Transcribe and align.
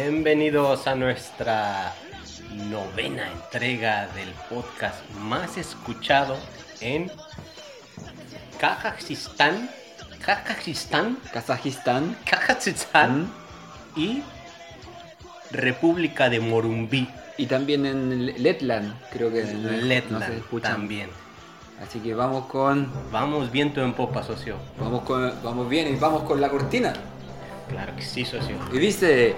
Bienvenidos 0.00 0.86
a 0.88 0.94
nuestra 0.94 1.94
novena 2.68 3.32
entrega 3.32 4.06
del 4.08 4.28
podcast 4.50 4.96
más 5.20 5.56
escuchado 5.56 6.36
en 6.82 7.10
Kazajistán, 8.60 9.70
Kazajistán, 10.22 11.16
Kazajistán. 11.32 12.14
Kazajistán 12.26 13.22
Mm. 13.22 13.98
y 13.98 14.22
República 15.50 16.28
de 16.28 16.40
Morumbí, 16.40 17.08
Y 17.38 17.46
también 17.46 17.86
en 17.86 18.26
Letland, 18.42 18.92
creo 19.10 19.32
que 19.32 19.44
no- 19.44 19.60
no 19.62 19.68
se 19.70 19.76
Letland 19.78 20.32
escuchan. 20.34 20.72
también. 20.72 21.08
Así 21.82 22.00
que 22.00 22.12
vamos 22.14 22.44
con. 22.48 22.92
Vamos 23.10 23.50
viento 23.50 23.82
en 23.82 23.94
popa, 23.94 24.22
socio. 24.22 24.56
Vamos 24.78 25.04
con. 25.04 25.32
Vamos 25.42 25.66
bien 25.70 25.88
y 25.88 25.96
vamos 25.98 26.24
con 26.24 26.38
la 26.38 26.50
cortina. 26.50 26.92
Claro 27.68 27.96
que 27.96 28.02
sí, 28.02 28.24
socio. 28.24 28.56
Y 28.72 28.78
dice. 28.78 29.34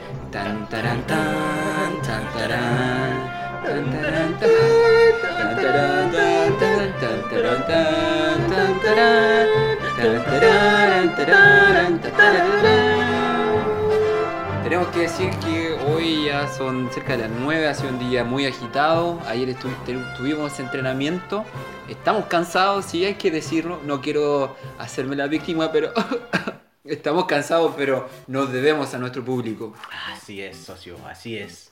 Tenemos 14.63 14.89
que 14.89 15.01
decir 15.01 15.31
que 15.41 15.73
hoy 15.87 16.27
ya 16.27 16.47
son 16.49 16.91
cerca 16.93 17.17
de 17.17 17.23
las 17.23 17.31
9, 17.31 17.69
ha 17.69 17.75
sido 17.75 17.89
un 17.91 17.99
día 17.99 18.23
muy 18.25 18.47
agitado. 18.47 19.19
Ayer 19.27 19.57
tuvimos 20.17 20.61
entrenamiento. 20.61 21.45
Estamos 21.89 22.27
cansados, 22.27 22.85
sí 22.85 23.05
hay 23.05 23.15
que 23.15 23.31
decirlo. 23.31 23.81
No 23.87 24.03
quiero 24.03 24.57
hacerme 24.79 25.17
la 25.17 25.27
víctima, 25.27 25.73
pero 25.73 25.93
estamos 26.89 27.27
cansados, 27.27 27.75
pero 27.77 28.09
nos 28.27 28.53
debemos 28.53 28.95
a 28.95 28.99
nuestro 28.99 29.25
público. 29.25 29.75
Así 30.11 30.41
es, 30.41 30.57
socio, 30.57 30.97
así 31.07 31.37
es. 31.37 31.71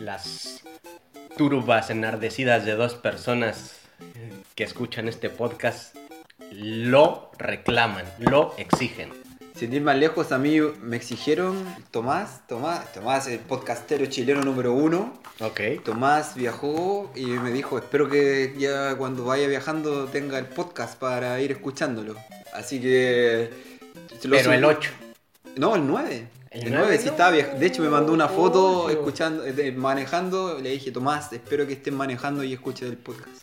Las 0.00 0.62
turbas 1.36 1.90
enardecidas 1.90 2.64
de 2.64 2.74
dos 2.74 2.94
personas 2.94 3.76
que 4.54 4.64
escuchan 4.64 5.08
este 5.08 5.30
podcast 5.30 5.96
lo 6.50 7.30
reclaman, 7.38 8.04
lo 8.18 8.54
exigen. 8.58 9.10
Sin 9.54 9.72
ir 9.72 9.80
más 9.80 9.96
lejos, 9.96 10.32
a 10.32 10.38
mí 10.38 10.60
me 10.82 10.96
exigieron 10.96 11.64
Tomás, 11.90 12.46
Tomás, 12.46 12.92
Tomás, 12.92 13.26
el 13.26 13.38
podcastero 13.38 14.04
chileno 14.04 14.42
número 14.42 14.74
uno. 14.74 15.18
Ok. 15.40 15.60
Tomás 15.82 16.34
viajó 16.34 17.10
y 17.14 17.24
me 17.24 17.50
dijo, 17.50 17.78
espero 17.78 18.10
que 18.10 18.54
ya 18.58 18.96
cuando 18.96 19.24
vaya 19.24 19.48
viajando 19.48 20.06
tenga 20.06 20.38
el 20.38 20.44
podcast 20.44 20.98
para 20.98 21.40
ir 21.40 21.52
escuchándolo. 21.52 22.16
Así 22.52 22.80
que... 22.80 23.75
Pero 24.22 24.36
el 24.52 24.60
subí. 24.60 24.64
8. 24.64 24.90
No, 25.56 25.76
el 25.76 25.86
9. 25.86 26.28
El 26.50 26.62
El, 26.62 26.70
9, 26.70 26.84
9, 26.86 26.98
sí 26.98 27.04
no. 27.06 27.10
estaba 27.12 27.36
viaj- 27.36 27.54
De 27.58 27.66
hecho 27.66 27.82
me 27.82 27.88
mandó 27.88 28.12
una 28.12 28.28
foto 28.28 28.84
Ocho. 28.84 28.90
escuchando, 28.90 29.44
eh, 29.44 29.72
manejando. 29.72 30.58
Le 30.60 30.70
dije, 30.70 30.90
Tomás, 30.90 31.32
espero 31.32 31.66
que 31.66 31.74
estés 31.74 31.92
manejando 31.92 32.42
y 32.44 32.52
escuches 32.52 32.88
el 32.88 32.96
podcast. 32.96 33.42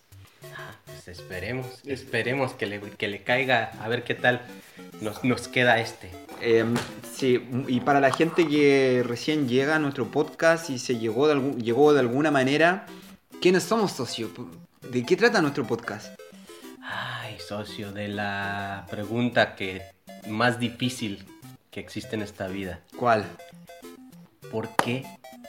Pues 0.85 1.07
esperemos, 1.19 1.65
esperemos 1.85 2.53
que 2.53 2.65
le, 2.65 2.79
que 2.79 3.07
le 3.07 3.23
caiga, 3.23 3.71
a 3.81 3.87
ver 3.89 4.03
qué 4.03 4.13
tal 4.15 4.41
nos, 5.01 5.23
nos 5.23 5.47
queda 5.47 5.79
este. 5.79 6.09
Eh, 6.41 6.65
sí, 7.15 7.43
y 7.67 7.79
para 7.81 7.99
la 7.99 8.11
gente 8.11 8.47
que 8.47 9.03
recién 9.05 9.47
llega 9.49 9.75
a 9.75 9.79
nuestro 9.79 10.09
podcast 10.11 10.69
y 10.69 10.79
se 10.79 10.97
llegó 10.97 11.27
de, 11.27 11.33
algún- 11.33 11.59
llegó 11.61 11.93
de 11.93 11.99
alguna 11.99 12.31
manera, 12.31 12.85
¿quiénes 13.41 13.63
somos 13.63 13.91
socios? 13.91 14.29
¿De 14.81 15.05
qué 15.05 15.15
trata 15.17 15.41
nuestro 15.41 15.65
podcast? 15.65 16.07
Ay, 17.33 17.39
socio, 17.39 17.91
de 17.91 18.09
la 18.09 18.85
pregunta 18.91 19.55
que 19.55 19.81
más 20.27 20.59
difícil 20.59 21.25
que 21.71 21.79
existe 21.79 22.15
en 22.15 22.21
esta 22.21 22.45
vida. 22.45 22.81
¿Cuál? 22.95 23.25
¿Por 24.51 24.69
qué 24.75 25.03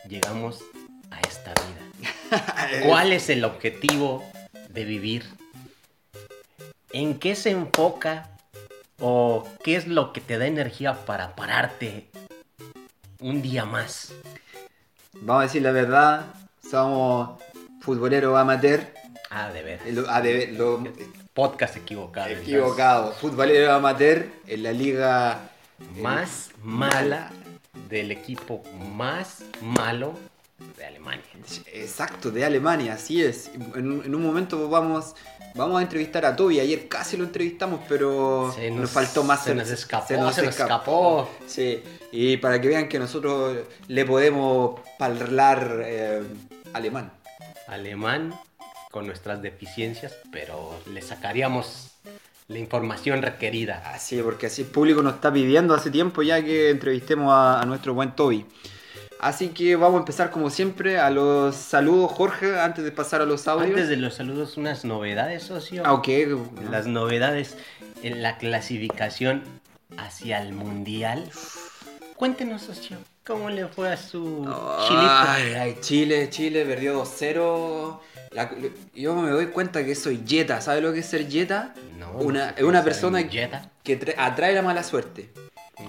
llegamos 0.09 0.63
a 1.11 1.21
esta 1.21 1.53
vida? 1.53 2.41
¿Cuál 2.87 3.13
es 3.13 3.29
el 3.29 3.45
objetivo 3.45 4.25
de 4.71 4.85
vivir? 4.87 5.25
¿En 6.95 7.19
qué 7.19 7.37
se 7.37 7.51
enfoca 7.51 8.31
o 8.99 9.47
qué 9.63 9.77
es 9.77 9.87
lo 9.87 10.15
que 10.15 10.23
te 10.23 10.39
da 10.39 10.47
energía 10.47 11.05
para 11.05 11.37
pararte 11.37 12.09
un 13.21 13.43
día 13.43 13.67
más? 13.67 14.15
Vamos 15.21 15.41
a 15.43 15.47
decir 15.49 15.61
la 15.61 15.73
verdad, 15.73 16.25
somos 16.67 17.43
futboleros 17.83 18.39
amateur. 18.39 18.89
Ah, 19.29 19.51
de 19.51 19.63
ver. 19.63 19.81
Lo, 19.93 20.09
ah, 20.09 20.23
de- 20.23 20.47
lo- 20.47 20.83
Podcast 21.35 21.77
equivocado. 21.77 22.29
equivocado, 22.31 23.13
futboleros 23.13 23.71
amateur 23.71 24.27
en 24.47 24.63
la 24.63 24.73
liga 24.73 25.51
entonces. 25.81 26.03
Más 26.03 26.51
mala 26.63 27.33
del 27.91 28.13
equipo 28.13 28.63
más 28.95 29.43
malo 29.61 30.15
de 30.79 30.87
Alemania. 30.87 31.25
Exacto, 31.73 32.31
de 32.31 32.45
Alemania, 32.45 32.95
así 32.95 33.21
es. 33.23 33.51
En, 33.75 33.91
un- 33.91 34.05
en 34.05 34.15
un 34.15 34.23
momento 34.23 34.69
vamos, 34.71 35.17
vamos 35.57 35.81
a 35.81 35.83
entrevistar 35.83 36.25
a 36.25 36.37
Toby. 36.37 36.61
Ayer 36.61 36.87
casi 36.87 37.17
lo 37.17 37.25
entrevistamos, 37.25 37.81
pero 37.89 38.53
Se 38.55 38.71
nos, 38.71 38.83
nos- 38.83 38.91
faltó 38.93 39.25
más. 39.25 39.43
se 39.43 39.55
nos 39.57 39.69
escapó, 39.71 40.07
se 40.07 40.17
nos 40.17 40.39
escapó. 40.39 41.29
Sí, 41.49 41.83
y 42.13 42.37
para 42.37 42.61
que 42.61 42.69
vean 42.69 42.89
que 42.89 43.01
nosotros 43.01 43.59
le 43.89 44.05
podemos 44.05 44.81
hablar 45.01 45.83
eh, 45.85 46.23
alemán. 46.73 47.13
Alemán 47.67 48.33
con 48.95 49.09
nuestras 49.09 49.43
deficiencias, 49.43 50.17
pero 50.31 50.79
le 50.87 51.03
sacaríamos 51.03 51.91
la 52.47 52.61
información 52.61 53.23
requerida. 53.23 53.83
Así, 53.93 54.23
porque 54.23 54.47
así 54.47 54.63
el 54.63 54.69
público 54.69 55.03
nos 55.03 55.15
está 55.15 55.33
pidiendo 55.33 55.75
hace 55.75 55.91
tiempo 55.91 56.23
ya 56.23 56.45
que 56.45 56.71
entrevistemos 56.71 57.33
a, 57.33 57.61
a 57.61 57.67
nuestro 57.67 57.93
buen 57.93 58.13
Toby. 58.13 58.47
Así 59.19 59.49
que 59.49 59.75
vamos 59.75 59.97
a 59.97 59.99
empezar 59.99 60.31
como 60.31 60.49
siempre 60.49 61.01
a 61.01 61.11
los 61.11 61.57
saludos, 61.57 62.13
Jorge, 62.13 62.61
antes 62.61 62.85
de 62.85 62.93
pasar 62.93 63.21
a 63.21 63.27
los 63.27 63.49
audios. 63.49 63.71
Antes 63.71 63.89
de 63.89 63.97
los 63.97 64.15
saludos, 64.15 64.57
unas 64.57 64.85
novedades, 64.85 65.43
socio. 65.43 65.83
Ah, 65.85 65.93
ok. 65.95 66.09
Las 66.71 66.87
novedades 66.87 67.57
en 68.05 68.23
la 68.23 68.39
clasificación 68.39 69.43
hacia 69.97 70.41
el 70.41 70.53
mundial. 70.53 71.29
Cuéntenos, 72.15 72.63
socio, 72.63 72.99
¿cómo 73.27 73.51
le 73.51 73.67
fue 73.67 73.93
a 73.93 73.97
su 73.97 74.45
chilito? 74.87 75.09
Ay, 75.09 75.55
ay, 75.55 75.79
Chile, 75.81 76.31
Chile 76.31 76.65
perdió 76.65 77.05
2-0. 77.05 77.99
La- 78.35 78.51
yo 78.95 79.15
me 79.15 79.31
doy 79.31 79.47
cuenta 79.47 79.85
que 79.85 79.95
soy 79.95 80.23
Jetta. 80.27 80.61
¿Sabes 80.61 80.83
lo 80.83 80.93
que 80.93 80.99
es 81.01 81.07
ser 81.07 81.29
Jetta? 81.29 81.75
No, 81.99 82.11
una, 82.19 82.51
es 82.51 82.63
una 82.65 82.83
persona 82.85 83.23
Jetta. 83.23 83.71
que 83.83 83.99
tra- 84.01 84.15
atrae 84.19 84.55
la 84.55 84.63
mala 84.63 84.83
suerte. 84.83 85.31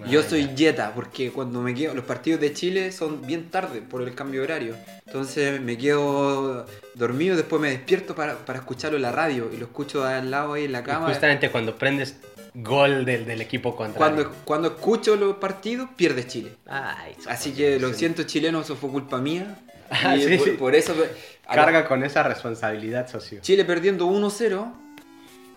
Yo 0.09 0.23
soy 0.23 0.49
Jetta 0.55 0.93
porque 0.95 1.31
cuando 1.31 1.61
me 1.61 1.73
quedo, 1.75 1.93
los 1.93 2.05
partidos 2.05 2.41
de 2.41 2.51
Chile 2.53 2.91
son 2.91 3.21
bien 3.21 3.49
tarde 3.51 3.81
por 3.81 4.01
el 4.01 4.15
cambio 4.15 4.41
de 4.41 4.45
horario. 4.47 4.75
Entonces 5.05 5.61
me 5.61 5.77
quedo 5.77 6.65
dormido, 6.95 7.35
después 7.35 7.61
me 7.61 7.69
despierto 7.69 8.15
para, 8.15 8.35
para 8.45 8.59
escucharlo 8.59 8.95
en 8.97 9.03
la 9.03 9.11
radio 9.11 9.49
y 9.53 9.57
lo 9.57 9.65
escucho 9.65 10.03
al 10.03 10.31
lado 10.31 10.53
ahí 10.53 10.65
en 10.65 10.71
la 10.71 10.79
Y 10.79 10.83
cama. 10.83 11.07
Justamente 11.07 11.51
cuando 11.51 11.75
prendes 11.75 12.15
gol 12.55 13.05
del, 13.05 13.25
del 13.25 13.41
equipo 13.41 13.75
contrario. 13.75 14.15
Cuando, 14.15 14.35
cuando 14.45 14.67
escucho 14.69 15.15
los 15.15 15.35
partidos, 15.37 15.89
pierde 15.95 16.25
Chile. 16.27 16.53
Ay, 16.65 17.13
Así 17.27 17.51
que 17.53 17.79
lo 17.79 17.93
siento 17.93 18.23
chilenos, 18.23 18.65
eso 18.65 18.75
fue 18.75 18.89
culpa 18.89 19.19
mía. 19.19 19.59
Ah, 19.87 20.15
y 20.17 20.23
sí, 20.23 20.37
por, 20.37 20.45
sí. 20.47 20.51
por 20.57 20.73
eso... 20.75 20.95
la- 20.95 21.53
Carga 21.53 21.87
con 21.87 22.03
esa 22.03 22.23
responsabilidad, 22.23 23.07
socio. 23.07 23.39
Chile 23.41 23.63
perdiendo 23.65 24.07
1-0. 24.07 24.73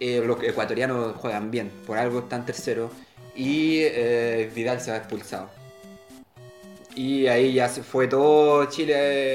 eh, 0.00 0.22
los 0.25 0.42
ecuatorianos 0.42 1.16
juegan 1.16 1.50
bien, 1.50 1.70
por 1.87 1.97
algo 1.97 2.19
están 2.19 2.44
terceros. 2.44 2.91
Y 3.34 3.78
eh, 3.81 4.50
Vidal 4.54 4.82
se 4.82 4.91
ha 4.92 4.98
expulsado. 4.98 5.48
Y 6.94 7.26
ahí 7.28 7.54
ya 7.54 7.69
se 7.69 7.82
fue 7.82 8.06
todo 8.08 8.64
Chile, 8.66 8.94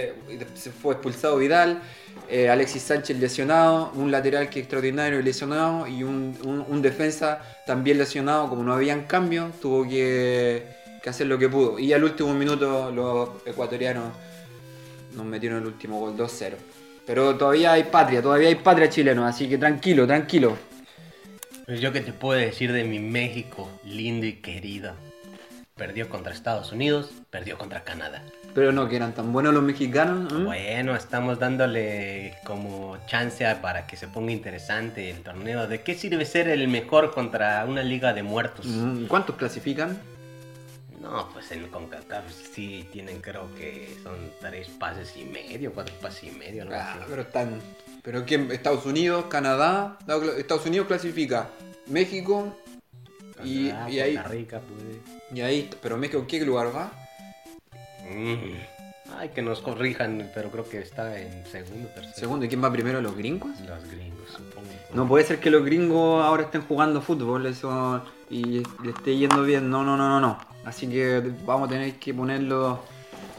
eh, 0.10 0.14
se 0.54 0.70
fue 0.72 0.94
expulsado 0.94 1.38
Vidal. 1.38 1.82
Eh, 2.30 2.50
Alexis 2.50 2.82
Sánchez 2.84 3.20
lesionado, 3.20 3.92
un 3.96 4.12
lateral 4.12 4.50
que 4.50 4.60
extraordinario 4.60 5.22
lesionado 5.22 5.88
y 5.88 6.04
un, 6.04 6.38
un- 6.70 6.82
defensa 6.82 7.42
también 7.66 7.98
lesionado, 7.98 8.50
como 8.50 8.64
no 8.64 8.74
habían 8.74 9.04
cambio, 9.06 9.52
tuvo 9.62 9.88
que, 9.88 10.66
que 11.02 11.10
hacer 11.10 11.28
lo 11.28 11.38
que 11.38 11.50
pudo. 11.50 11.80
Y 11.80 11.94
al 11.94 12.04
último 12.04 12.34
minuto 12.34 12.92
los 12.92 13.30
ecuatorianos 13.46 14.06
nos 15.16 15.26
metieron 15.26 15.60
el 15.60 15.68
último 15.68 16.00
gol 16.00 16.18
2-0. 16.18 16.54
Pero 17.06 17.36
todavía 17.36 17.74
hay 17.74 17.84
patria, 17.84 18.22
todavía 18.22 18.48
hay 18.48 18.56
patria 18.56 18.90
chileno, 18.90 19.26
así 19.26 19.48
que 19.50 19.58
tranquilo, 19.58 20.08
tranquilo. 20.08 20.58
Pues 21.66 21.80
yo 21.80 21.92
que 21.94 22.02
te 22.02 22.12
puedo 22.14 22.40
decir 22.40 22.72
de 22.74 22.84
mi 22.84 23.00
México, 23.00 23.70
lindo 23.86 24.26
y 24.26 24.34
querido. 24.34 24.94
Perdió 25.76 26.08
contra 26.10 26.34
Estados 26.34 26.72
Unidos, 26.72 27.12
perdió 27.30 27.58
contra 27.58 27.84
Canadá. 27.84 28.24
Pero 28.54 28.72
no, 28.72 28.88
que 28.88 28.96
eran 28.96 29.14
tan 29.14 29.34
buenos 29.34 29.54
los 29.54 29.64
mexicanos. 29.64 30.32
¿eh? 30.32 30.44
Bueno, 30.44 30.96
estamos 30.96 31.40
dándole 31.40 32.36
como 32.46 32.98
chance 33.08 33.44
para 33.62 33.88
que 33.88 33.98
se 33.98 34.08
ponga 34.08 34.32
interesante 34.32 35.10
el 35.10 35.22
torneo. 35.24 35.68
¿De 35.68 35.82
qué 35.82 35.96
sirve 35.96 36.26
ser 36.26 36.48
el 36.48 36.68
mejor 36.68 37.14
contra 37.14 37.66
una 37.66 37.82
liga 37.82 38.14
de 38.14 38.22
muertos? 38.22 38.68
Mm, 38.68 39.06
¿Cuántos 39.06 39.38
clasifican? 39.38 39.98
No, 41.02 41.30
pues 41.34 41.52
en 41.52 41.68
CONCACAF 41.68 42.24
sí 42.32 42.88
tienen 42.92 43.20
creo 43.20 43.54
que 43.56 43.98
son 44.04 44.16
tres 44.40 44.70
pases 44.70 45.18
y 45.18 45.26
medio, 45.26 45.74
cuatro 45.74 45.94
pases 46.00 46.24
y 46.24 46.32
medio, 46.32 46.64
¿no? 46.64 46.72
Ah, 46.76 46.98
pero 47.10 47.24
están. 47.24 47.60
Pero 48.04 48.24
¿quién? 48.24 48.52
Estados 48.52 48.86
Unidos, 48.86 49.26
Canadá. 49.30 49.98
no, 50.08 50.24
Estados 50.24 50.66
Unidos 50.66 50.88
clasifica. 50.88 51.50
México. 51.88 52.56
Y, 53.44 53.70
Canadá, 53.70 53.90
y 53.90 54.00
ahí. 54.00 54.16
Costa 54.16 54.30
Rica, 54.30 54.62
pues. 54.62 55.38
Y 55.38 55.42
ahí. 55.42 55.70
Pero 55.82 55.98
México, 55.98 56.20
¿en 56.20 56.28
qué 56.28 56.46
lugar 56.46 56.74
va? 56.74 57.03
Ay, 59.18 59.30
que 59.30 59.42
nos 59.42 59.62
corrijan, 59.62 60.32
pero 60.34 60.50
creo 60.50 60.68
que 60.68 60.80
está 60.80 61.20
en 61.20 61.46
segundo, 61.46 61.90
tercero. 61.90 62.16
Segundo, 62.16 62.46
¿y 62.46 62.50
quién 62.50 62.64
va 62.64 62.72
primero? 62.72 63.02
¿Los 63.02 63.16
gringos? 63.16 63.52
Los 63.62 63.90
gringos, 63.90 64.30
supongo. 64.30 64.68
No 64.94 65.08
puede 65.08 65.26
ser 65.26 65.40
que 65.40 65.50
los 65.50 65.64
gringos 65.64 66.24
ahora 66.24 66.44
estén 66.44 66.62
jugando 66.62 67.02
fútbol 67.02 67.46
eso 67.46 68.04
y 68.30 68.64
le 68.84 68.92
esté 68.96 69.16
yendo 69.16 69.44
bien. 69.44 69.70
No, 69.70 69.84
no, 69.84 69.98
no, 69.98 70.08
no, 70.08 70.20
no. 70.20 70.40
Así 70.66 70.88
que 70.88 71.22
vamos 71.46 71.68
a 71.68 71.72
tener 71.72 71.96
que 71.96 72.14
ponerlo 72.14 72.84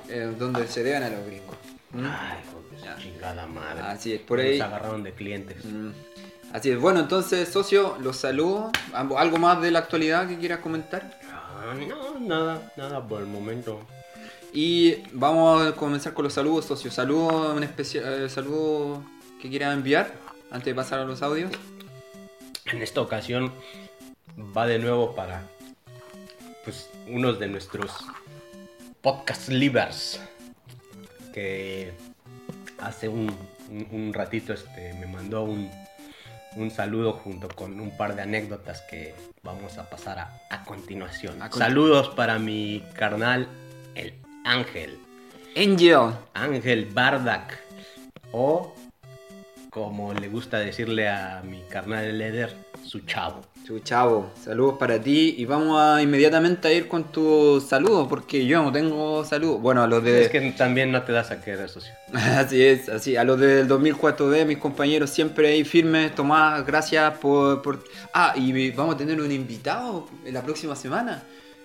eh, 0.08 0.32
donde 0.38 0.66
se 0.66 0.82
deban 0.82 1.02
a 1.02 1.08
los 1.10 1.26
gringos. 1.26 1.56
¿Mm? 1.92 2.04
Ay, 2.04 2.38
joder, 2.52 2.96
chingada 2.98 3.46
madre. 3.46 3.80
Así 3.82 4.12
es, 4.12 4.20
por 4.20 4.40
ahí. 4.40 4.58
Nos 4.58 4.68
agarraron 4.68 5.02
de 5.02 5.12
clientes. 5.12 5.64
Mm. 5.64 5.90
Así 6.52 6.70
es, 6.70 6.78
bueno, 6.78 7.00
entonces, 7.00 7.48
socio, 7.48 7.96
los 8.00 8.16
saludo. 8.16 8.70
¿Algo 8.92 9.38
más 9.38 9.60
de 9.60 9.72
la 9.72 9.80
actualidad 9.80 10.28
que 10.28 10.38
quieras 10.38 10.60
comentar? 10.60 11.18
Ah, 11.32 11.74
no, 11.74 12.20
nada, 12.20 12.72
nada 12.76 13.06
por 13.06 13.20
el 13.20 13.26
momento. 13.26 13.80
Y 14.56 15.02
vamos 15.12 15.66
a 15.66 15.72
comenzar 15.72 16.14
con 16.14 16.22
los 16.22 16.32
saludos, 16.32 16.66
socio. 16.66 16.88
Saludos 16.88 17.56
en 17.56 17.64
especial, 17.64 18.22
eh, 18.22 18.28
saludo 18.28 19.02
que 19.42 19.50
quieras 19.50 19.74
enviar 19.74 20.14
antes 20.52 20.66
de 20.66 20.74
pasar 20.76 21.00
a 21.00 21.04
los 21.04 21.22
audios. 21.22 21.50
En 22.66 22.80
esta 22.80 23.00
ocasión 23.00 23.52
va 24.56 24.68
de 24.68 24.78
nuevo 24.78 25.12
para 25.16 25.42
pues 26.62 26.88
unos 27.08 27.40
de 27.40 27.48
nuestros 27.48 27.90
podcast 29.02 29.48
livers 29.48 30.20
que 31.32 31.92
hace 32.78 33.08
un, 33.08 33.36
ratito 34.12 34.52
este, 34.52 34.94
me 34.94 35.06
mandó 35.06 35.42
un, 35.42 35.68
un, 36.54 36.70
saludo 36.70 37.14
junto 37.14 37.48
con 37.48 37.80
un 37.80 37.96
par 37.96 38.14
de 38.14 38.22
anécdotas 38.22 38.82
que 38.82 39.16
vamos 39.42 39.78
a 39.78 39.90
pasar 39.90 40.20
a, 40.48 40.64
continuación. 40.64 41.40
Saludos 41.50 42.10
para 42.10 42.38
mi 42.38 42.84
carnal, 42.94 43.48
el 43.96 44.23
Ángel. 44.44 44.98
Angel. 45.56 46.12
Ángel 46.34 46.86
Bardak. 46.92 47.58
O, 48.30 48.74
como 49.70 50.12
le 50.12 50.28
gusta 50.28 50.58
decirle 50.58 51.08
a 51.08 51.42
mi 51.42 51.62
carnal 51.62 52.18
Leder, 52.18 52.54
su 52.84 53.00
chavo. 53.00 53.40
Su 53.66 53.78
chavo. 53.78 54.30
Saludos 54.44 54.74
para 54.78 55.00
ti. 55.00 55.36
Y 55.38 55.46
vamos 55.46 55.80
a 55.80 56.02
inmediatamente 56.02 56.68
a 56.68 56.72
ir 56.72 56.88
con 56.88 57.04
tus 57.04 57.64
saludos, 57.64 58.06
porque 58.06 58.44
yo 58.44 58.62
no 58.62 58.70
tengo 58.70 59.24
saludos. 59.24 59.62
Bueno, 59.62 59.82
a 59.82 59.86
los 59.86 60.04
de. 60.04 60.24
Es 60.24 60.30
que 60.30 60.52
también 60.52 60.92
no 60.92 61.02
te 61.02 61.12
das 61.12 61.30
a 61.30 61.40
quedar, 61.40 61.70
socio. 61.70 61.94
así 62.12 62.62
es, 62.62 62.90
así. 62.90 63.16
A 63.16 63.24
los 63.24 63.40
del 63.40 63.66
2004D, 63.66 64.44
mis 64.44 64.58
compañeros 64.58 65.08
siempre 65.08 65.48
ahí 65.48 65.64
firmes. 65.64 66.14
Tomás, 66.14 66.66
gracias 66.66 67.14
por, 67.18 67.62
por. 67.62 67.82
Ah, 68.12 68.34
y 68.36 68.70
vamos 68.72 68.96
a 68.96 68.98
tener 68.98 69.18
un 69.18 69.32
invitado 69.32 70.06
en 70.26 70.34
la 70.34 70.42
próxima 70.42 70.76
semana. 70.76 71.22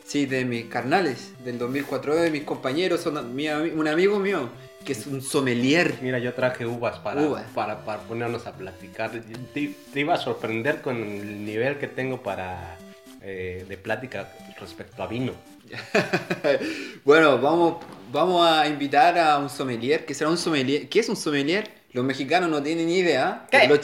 Sí, 0.09 0.25
de 0.25 0.43
mis 0.43 0.65
carnales, 0.65 1.33
del 1.45 1.59
2004, 1.59 2.15
de 2.15 2.31
mis 2.31 2.41
compañeros, 2.41 3.01
son 3.01 3.15
un 3.15 3.87
amigo 3.87 4.17
mío 4.17 4.49
que 4.83 4.93
es 4.93 5.05
un 5.05 5.21
sommelier. 5.21 5.99
Mira, 6.01 6.17
yo 6.17 6.33
traje 6.33 6.65
uvas 6.65 6.97
para, 6.97 7.21
para, 7.53 7.85
para, 7.85 7.99
ponernos 7.99 8.47
a 8.47 8.53
platicar. 8.53 9.11
Te, 9.53 9.75
iba 9.93 10.15
a 10.15 10.17
sorprender 10.17 10.81
con 10.81 10.95
el 10.95 11.45
nivel 11.45 11.77
que 11.77 11.85
tengo 11.85 12.23
para 12.23 12.75
eh, 13.21 13.63
de 13.69 13.77
plática 13.77 14.33
respecto 14.59 15.03
a 15.03 15.05
vino. 15.05 15.33
bueno, 17.05 17.39
vamos, 17.39 17.85
vamos 18.11 18.49
a 18.49 18.67
invitar 18.67 19.15
a 19.19 19.37
un 19.37 19.51
sommelier, 19.51 20.05
que 20.05 20.15
será 20.15 20.31
un 20.31 20.39
sommelier. 20.39 20.89
¿Qué 20.89 21.01
es 21.01 21.09
un 21.09 21.17
sommelier? 21.17 21.69
Los 21.93 22.03
mexicanos 22.03 22.49
no 22.49 22.63
tienen 22.63 22.87
ni 22.87 22.97
idea. 22.97 23.45
¿Qué 23.51 23.67
los 23.67 23.79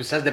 pues 0.00 0.14
has 0.14 0.24
de 0.24 0.32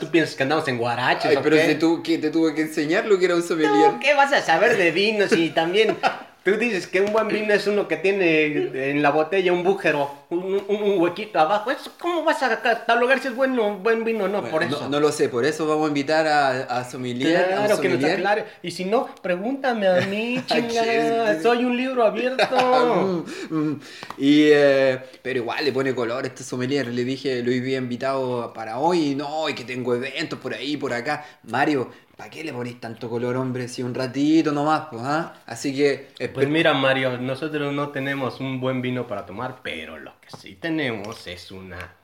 tú, 0.00 0.10
piensas 0.10 0.34
que 0.34 0.42
andamos 0.42 0.66
en 0.68 0.78
guaraches. 0.78 1.26
Ay, 1.26 1.38
pero 1.42 1.54
Te, 1.56 1.74
te 2.18 2.30
tuve 2.30 2.54
que 2.54 2.62
enseñar 2.62 3.04
lo 3.04 3.18
que 3.18 3.26
era 3.26 3.34
un 3.34 3.42
sommelier. 3.42 3.98
¿Qué 4.00 4.14
vas 4.14 4.32
a 4.32 4.40
saber 4.40 4.78
de 4.78 4.90
vinos 4.92 5.32
y 5.32 5.50
también 5.50 5.98
Tú 6.46 6.56
dices 6.56 6.86
que 6.86 7.00
un 7.00 7.12
buen 7.12 7.28
vino 7.28 7.52
es 7.52 7.66
uno 7.66 7.88
que 7.88 7.96
tiene 7.96 8.90
en 8.90 9.02
la 9.02 9.10
botella 9.10 9.52
un 9.52 9.64
bújero, 9.64 10.08
un, 10.30 11.00
huequito 11.00 11.38
abajo. 11.38 11.70
¿Cómo 12.00 12.24
vas 12.24 12.42
a 12.42 12.60
catalogar 12.60 13.20
si 13.20 13.28
es 13.28 13.36
bueno, 13.36 13.76
buen 13.78 14.04
vino 14.04 14.28
no? 14.28 14.44
por 14.44 14.62
eso. 14.62 14.88
No, 14.88 15.00
lo 15.00 15.12
sé, 15.12 15.28
por 15.28 15.44
eso 15.44 15.66
vamos 15.66 15.86
a 15.86 15.88
invitar 15.88 16.26
a, 16.26 16.62
a 16.64 16.84
sommelier. 16.84 17.46
Claro, 17.46 17.80
que 17.80 17.88
nos 17.88 18.04
aclare. 18.04 18.44
Y 18.62 18.70
si 18.70 18.84
no, 18.84 19.08
pregúntame 19.22 19.86
a 19.86 20.00
mí, 20.06 20.42
chinga. 20.46 21.40
Soy 21.42 21.64
un 21.64 21.76
libro 21.76 22.04
abierto. 22.04 22.46
Mm, 22.96 23.24
mm. 23.50 23.80
y, 24.18 24.48
eh, 24.52 24.98
pero 25.22 25.40
igual 25.40 25.64
le 25.64 25.72
pone 25.72 25.94
color 25.94 26.24
a 26.24 26.26
este 26.26 26.42
sommelier. 26.42 26.86
Le 26.88 27.04
dije, 27.04 27.42
lo 27.42 27.50
había 27.50 27.78
invitado 27.78 28.52
para 28.52 28.78
hoy. 28.78 29.14
No, 29.14 29.48
y 29.48 29.54
que 29.54 29.64
tengo 29.64 29.94
eventos 29.94 30.38
por 30.38 30.54
ahí, 30.54 30.76
por 30.76 30.92
acá. 30.92 31.24
Mario, 31.44 31.90
¿Para 32.16 32.30
qué 32.30 32.42
le 32.42 32.52
ponéis 32.52 32.80
tanto 32.80 33.10
color, 33.10 33.36
hombre? 33.36 33.68
Si 33.68 33.82
un 33.82 33.94
ratito 33.94 34.50
nomás, 34.50 34.86
pues, 34.90 35.02
¿ah? 35.04 35.34
Así 35.44 35.76
que... 35.76 36.08
Pues 36.32 36.48
mira, 36.48 36.72
Mario, 36.72 37.18
nosotros 37.18 37.74
no 37.74 37.90
tenemos 37.90 38.40
un 38.40 38.58
buen 38.58 38.80
vino 38.80 39.06
para 39.06 39.26
tomar, 39.26 39.56
pero 39.62 39.98
lo 39.98 40.12
que 40.26 40.36
sí 40.36 40.54
tenemos 40.56 41.26
es 41.26 41.50
una... 41.50 41.94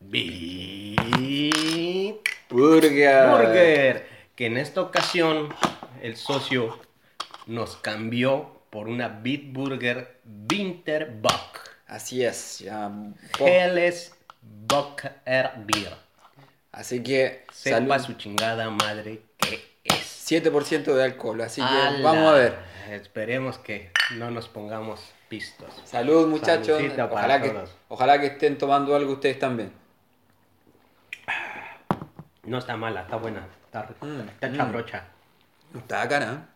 Burger. 0.00 1.38
Burger. 2.48 4.06
Que 4.34 4.46
en 4.46 4.56
esta 4.56 4.80
ocasión 4.80 5.54
el 6.02 6.16
socio 6.16 6.80
nos 7.46 7.76
cambió 7.76 8.62
por 8.70 8.88
una 8.88 9.08
Beat 9.08 9.52
Burger 9.52 10.20
Winter 10.50 11.10
Buck. 11.20 11.58
Así 11.86 12.24
es, 12.24 12.60
ya. 12.60 12.90
Helles 13.38 14.14
Buck 14.40 15.04
Air 15.26 15.50
Beer. 15.66 15.94
Así 16.72 17.02
que. 17.02 17.44
Sepa 17.52 17.98
su 17.98 18.14
chingada 18.14 18.70
madre 18.70 19.22
que 19.36 19.62
es. 19.84 20.26
7% 20.30 20.94
de 20.94 21.04
alcohol, 21.04 21.40
así 21.40 21.60
que 21.60 22.02
vamos 22.02 22.30
a 22.30 22.32
ver. 22.32 22.54
Esperemos 22.90 23.58
que 23.58 23.90
no 24.16 24.30
nos 24.30 24.48
pongamos 24.48 25.00
pistos. 25.30 25.68
Salud, 25.84 26.26
muchachos. 26.26 26.82
Ojalá 27.10 27.40
que, 27.40 27.54
ojalá 27.88 28.20
que 28.20 28.26
estén 28.26 28.58
tomando 28.58 28.94
algo 28.96 29.12
ustedes 29.12 29.38
también. 29.38 29.72
No 32.44 32.58
está 32.58 32.76
mala, 32.76 33.02
está 33.02 33.16
buena. 33.16 33.46
Está, 33.64 33.88
mm, 34.04 34.28
está 34.28 34.48
mm. 34.48 34.56
chabrocha. 34.56 35.04
Está 35.78 35.98
bacana. 35.98 36.48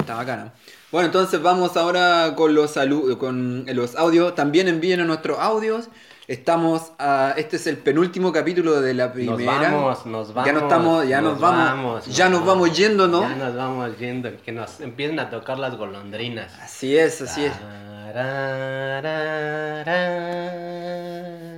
Está 0.00 0.14
bacana. 0.14 0.52
Bueno, 0.90 1.06
entonces 1.06 1.42
vamos 1.42 1.76
ahora 1.76 2.32
con 2.34 2.54
los, 2.54 2.74
con 3.18 3.66
los 3.68 3.94
audios. 3.96 4.34
También 4.34 4.66
envíen 4.68 5.06
nuestros 5.06 5.38
audios. 5.38 5.90
Estamos 6.26 6.92
a, 6.98 7.34
este 7.36 7.56
es 7.56 7.66
el 7.66 7.76
penúltimo 7.76 8.32
capítulo 8.32 8.80
de 8.80 8.94
la 8.94 9.12
primera. 9.12 9.68
Nos 9.70 10.06
vamos, 10.06 10.06
nos 10.06 10.34
vamos. 10.34 10.46
Ya 10.46 10.52
no 10.54 10.60
estamos, 10.60 11.08
ya 11.08 11.20
nos, 11.20 11.38
vamos, 11.38 12.06
ya 12.06 12.28
nos 12.30 12.46
vamos 12.46 12.76
yendo, 12.76 13.06
¿no? 13.06 13.22
Ya 13.22 13.36
nos 13.36 13.54
vamos 13.54 13.98
yendo, 13.98 14.30
que 14.42 14.52
nos 14.52 14.80
empiecen 14.80 15.20
a 15.20 15.28
tocar 15.30 15.58
las 15.58 15.76
golondrinas. 15.76 16.52
Así 16.60 16.96
es, 16.96 17.20
así 17.20 17.44
es. 17.44 17.52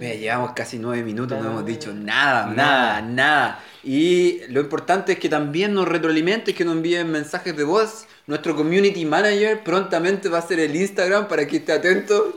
Mira, 0.01 0.15
llevamos 0.15 0.53
casi 0.57 0.79
nueve 0.79 1.05
minutos, 1.05 1.41
no 1.41 1.51
hemos 1.51 1.65
dicho 1.65 1.95
nada, 1.95 2.47
nada, 2.53 3.01
nada. 3.01 3.63
Y 3.85 4.41
lo 4.49 4.61
importante 4.61 5.13
es 5.13 5.19
que 5.21 5.29
también 5.29 5.73
nos 5.73 5.87
retroalimenten, 5.87 6.55
que 6.57 6.65
nos 6.65 6.75
envíen 6.75 7.13
mensajes 7.13 7.57
de 7.57 7.63
voz 7.63 8.09
nuestro 8.27 8.57
community 8.57 9.07
manager 9.07 9.63
prontamente 9.63 10.29
va 10.29 10.39
a 10.39 10.43
ser 10.43 10.59
el 10.61 10.75
Instagram 10.75 11.29
para 11.29 11.47
que 11.47 11.59
esté 11.59 11.73
atento. 11.73 12.35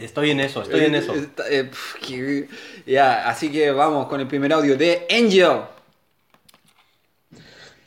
estoy 0.00 0.30
en 0.30 0.40
eso, 0.40 0.62
estoy 0.62 0.84
en 0.84 0.94
eso. 0.94 1.14
Eh, 1.50 2.48
ya, 2.86 3.28
así 3.28 3.50
que 3.50 3.70
vamos 3.72 4.06
con 4.06 4.20
el 4.20 4.28
primer 4.28 4.52
audio 4.52 4.76
de 4.76 5.06
Angel. 5.10 5.62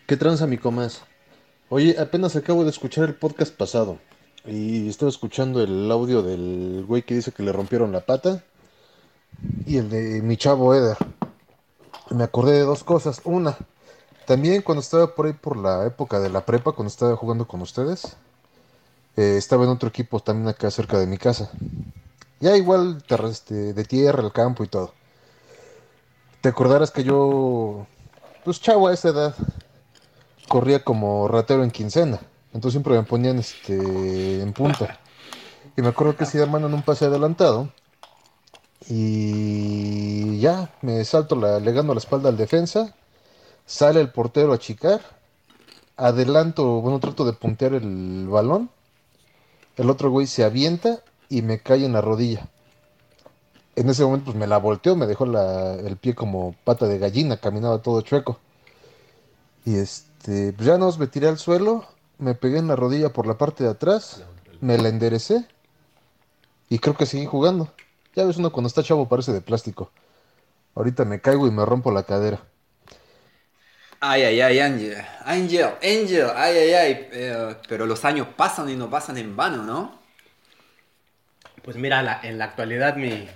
¿Qué 0.07 0.17
tranza, 0.17 0.47
mi 0.47 0.57
comas? 0.57 1.03
Oye, 1.69 1.95
apenas 1.97 2.35
acabo 2.35 2.63
de 2.63 2.71
escuchar 2.71 3.05
el 3.05 3.13
podcast 3.13 3.55
pasado 3.55 3.99
y 4.45 4.89
estaba 4.89 5.09
escuchando 5.09 5.61
el 5.61 5.89
audio 5.89 6.21
del 6.21 6.83
güey 6.87 7.03
que 7.03 7.15
dice 7.15 7.31
que 7.31 7.43
le 7.43 7.53
rompieron 7.53 7.91
la 7.91 8.01
pata 8.01 8.43
y 9.65 9.77
el 9.77 9.89
de 9.89 10.21
mi 10.21 10.37
chavo 10.37 10.73
Eder. 10.75 10.97
Me 12.09 12.23
acordé 12.23 12.53
de 12.53 12.61
dos 12.61 12.83
cosas. 12.83 13.21
Una, 13.23 13.57
también 14.25 14.61
cuando 14.61 14.81
estaba 14.81 15.15
por 15.15 15.25
ahí 15.25 15.33
por 15.33 15.57
la 15.57 15.85
época 15.85 16.19
de 16.19 16.29
la 16.29 16.45
prepa, 16.45 16.73
cuando 16.73 16.89
estaba 16.89 17.15
jugando 17.15 17.47
con 17.47 17.61
ustedes, 17.61 18.17
eh, 19.15 19.35
estaba 19.37 19.63
en 19.63 19.69
otro 19.69 19.89
equipo 19.89 20.19
también 20.19 20.49
acá 20.49 20.69
cerca 20.71 20.99
de 20.99 21.07
mi 21.07 21.17
casa. 21.17 21.49
Ya 22.39 22.57
igual 22.57 23.03
este, 23.29 23.73
de 23.73 23.85
tierra, 23.85 24.23
el 24.23 24.33
campo 24.33 24.63
y 24.63 24.67
todo. 24.67 24.93
Te 26.41 26.49
acordarás 26.49 26.91
que 26.91 27.05
yo, 27.05 27.87
pues 28.43 28.59
chavo 28.59 28.89
a 28.89 28.93
esa 28.93 29.09
edad, 29.09 29.35
corría 30.49 30.83
como 30.83 31.29
ratero 31.29 31.63
en 31.63 31.71
quincena. 31.71 32.19
Entonces 32.53 32.73
siempre 32.73 32.95
me 32.95 33.03
ponían 33.03 33.39
este, 33.39 34.41
en 34.41 34.53
punta. 34.53 34.99
Y 35.75 35.81
me 35.81 35.89
acuerdo 35.89 36.15
que 36.15 36.25
llaman 36.25 36.63
en 36.65 36.73
un 36.73 36.83
pase 36.83 37.05
adelantado. 37.05 37.69
Y 38.89 40.39
ya, 40.39 40.73
me 40.81 41.03
salto 41.05 41.35
la, 41.35 41.59
le 41.59 41.71
gano 41.71 41.93
la 41.93 41.99
espalda 41.99 42.29
al 42.29 42.37
defensa 42.37 42.93
Sale 43.65 44.01
el 44.01 44.11
portero 44.11 44.53
a 44.53 44.59
chicar. 44.59 45.01
Adelanto, 45.95 46.81
bueno, 46.81 46.99
trato 46.99 47.25
de 47.25 47.33
puntear 47.33 47.73
el 47.73 48.27
balón. 48.27 48.69
El 49.77 49.89
otro 49.89 50.11
güey 50.11 50.27
se 50.27 50.43
avienta 50.43 50.99
y 51.29 51.41
me 51.41 51.59
cae 51.59 51.85
en 51.85 51.93
la 51.93 52.01
rodilla. 52.01 52.49
En 53.75 53.89
ese 53.89 54.03
momento 54.03 54.25
pues 54.25 54.37
me 54.37 54.47
la 54.47 54.57
volteó, 54.57 54.95
me 54.95 55.07
dejó 55.07 55.25
el 55.25 55.97
pie 55.97 56.13
como 56.13 56.55
pata 56.63 56.85
de 56.87 56.99
gallina, 56.99 57.37
caminaba 57.37 57.81
todo 57.81 58.01
chueco. 58.01 58.39
Y 59.65 59.75
este, 59.75 60.53
pues 60.53 60.67
ya 60.67 60.77
nos 60.77 60.99
me 60.99 61.07
tiré 61.07 61.27
al 61.27 61.39
suelo, 61.39 61.85
me 62.23 62.35
pegué 62.35 62.57
en 62.57 62.67
la 62.67 62.75
rodilla 62.75 63.09
por 63.09 63.27
la 63.27 63.37
parte 63.37 63.63
de 63.63 63.69
atrás, 63.69 64.23
me 64.61 64.77
la 64.77 64.89
enderecé 64.89 65.45
y 66.69 66.79
creo 66.79 66.95
que 66.95 67.05
seguí 67.05 67.25
jugando. 67.25 67.73
Ya 68.15 68.25
ves, 68.25 68.37
uno 68.37 68.51
cuando 68.51 68.67
está 68.67 68.81
chavo 68.81 69.09
parece 69.09 69.33
de 69.33 69.41
plástico. 69.41 69.91
Ahorita 70.75 71.03
me 71.05 71.19
caigo 71.19 71.47
y 71.47 71.51
me 71.51 71.65
rompo 71.65 71.91
la 71.91 72.03
cadera. 72.03 72.39
Ay, 73.99 74.23
ay, 74.23 74.41
ay, 74.41 74.59
Angel. 74.59 74.97
Angel, 75.25 75.69
Angel, 75.81 76.27
ay, 76.35 76.57
ay, 76.57 76.73
ay. 76.73 77.09
Eh, 77.11 77.55
pero 77.67 77.85
los 77.85 78.03
años 78.05 78.27
pasan 78.35 78.69
y 78.69 78.75
no 78.75 78.89
pasan 78.89 79.17
en 79.17 79.35
vano, 79.35 79.63
¿no? 79.63 79.99
Pues 81.61 81.77
mira, 81.77 82.21
en 82.23 82.37
la 82.37 82.45
actualidad 82.45 82.95
mi 82.95 83.27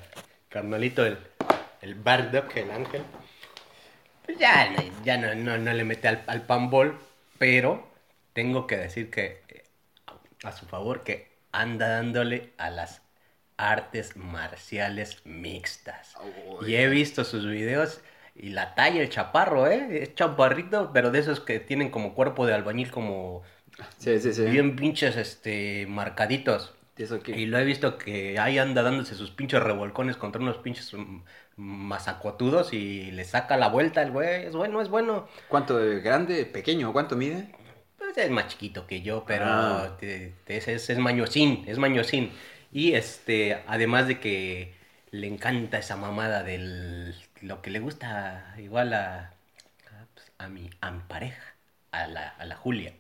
carnalito, 0.49 1.05
el, 1.05 1.17
el 1.81 1.95
Bardock, 1.95 2.55
el 2.57 2.71
ángel, 2.71 3.03
pues 4.25 4.37
ya, 4.37 4.75
ya 5.03 5.17
no, 5.17 5.33
no, 5.35 5.73
le 5.73 5.83
mete 5.83 6.09
al, 6.09 6.23
al 6.27 6.41
panball, 6.41 6.97
pero 7.37 7.87
tengo 8.37 8.67
que 8.67 8.77
decir 8.77 9.09
que 9.09 9.41
a 10.43 10.51
su 10.51 10.67
favor 10.67 11.03
que 11.03 11.39
anda 11.51 11.87
dándole 11.87 12.53
a 12.59 12.69
las 12.69 13.01
artes 13.57 14.15
marciales 14.15 15.25
mixtas. 15.25 16.13
y 16.61 16.75
he 16.75 16.87
visto 16.87 17.23
sus 17.23 17.47
videos 17.47 17.99
y 18.35 18.49
la 18.49 18.75
talla, 18.75 19.01
el 19.01 19.09
chaparro, 19.09 19.65
¿eh? 19.65 20.03
Es 20.03 20.13
chaparrito, 20.13 20.91
pero 20.93 21.09
de 21.09 21.17
esos 21.17 21.39
que 21.39 21.59
tienen 21.59 21.89
como 21.89 22.13
cuerpo 22.13 22.45
de 22.45 22.53
albañil, 22.53 22.91
como. 22.91 23.41
Sí, 23.97 24.19
sí, 24.19 24.31
sí. 24.31 24.45
Bien 24.45 24.75
pinches, 24.75 25.15
este, 25.15 25.87
marcaditos. 25.87 26.75
Y 27.25 27.47
lo 27.47 27.57
he 27.57 27.65
visto 27.65 27.97
que 27.97 28.37
ahí 28.37 28.59
anda 28.59 28.83
dándose 28.83 29.15
sus 29.15 29.31
pinches 29.31 29.63
revolcones 29.63 30.15
contra 30.15 30.41
unos 30.41 30.57
pinches 30.57 30.95
masacotudos 31.55 32.71
y 32.73 33.09
le 33.11 33.23
saca 33.23 33.57
la 33.57 33.69
vuelta 33.69 34.03
el 34.03 34.11
güey. 34.11 34.45
Es 34.45 34.55
bueno, 34.55 34.79
es 34.79 34.89
bueno. 34.89 35.27
¿Cuánto 35.47 35.77
de 35.77 36.01
grande, 36.01 36.45
pequeño? 36.45 36.93
¿Cuánto 36.93 37.15
mide? 37.15 37.51
Pues 38.17 38.25
es 38.25 38.33
más 38.33 38.47
chiquito 38.47 38.87
que 38.87 39.03
yo, 39.03 39.25
pero 39.27 39.45
ah. 39.45 39.97
es, 40.01 40.67
es, 40.67 40.89
es 40.89 40.97
mañosín, 40.97 41.63
es 41.67 41.77
mañosín. 41.77 42.31
Y 42.71 42.93
este, 42.93 43.61
además 43.67 44.07
de 44.07 44.19
que 44.19 44.73
le 45.11 45.27
encanta 45.27 45.77
esa 45.77 45.97
mamada 45.97 46.41
del 46.41 47.13
lo 47.41 47.61
que 47.61 47.69
le 47.69 47.79
gusta 47.79 48.55
igual 48.57 48.95
a, 48.95 49.35
pues, 50.15 50.31
a, 50.39 50.49
mi, 50.49 50.67
a 50.81 50.89
mi 50.89 51.01
pareja, 51.07 51.43
a 51.91 52.07
la, 52.07 52.29
a 52.29 52.45
la 52.45 52.55
Julia. 52.55 52.93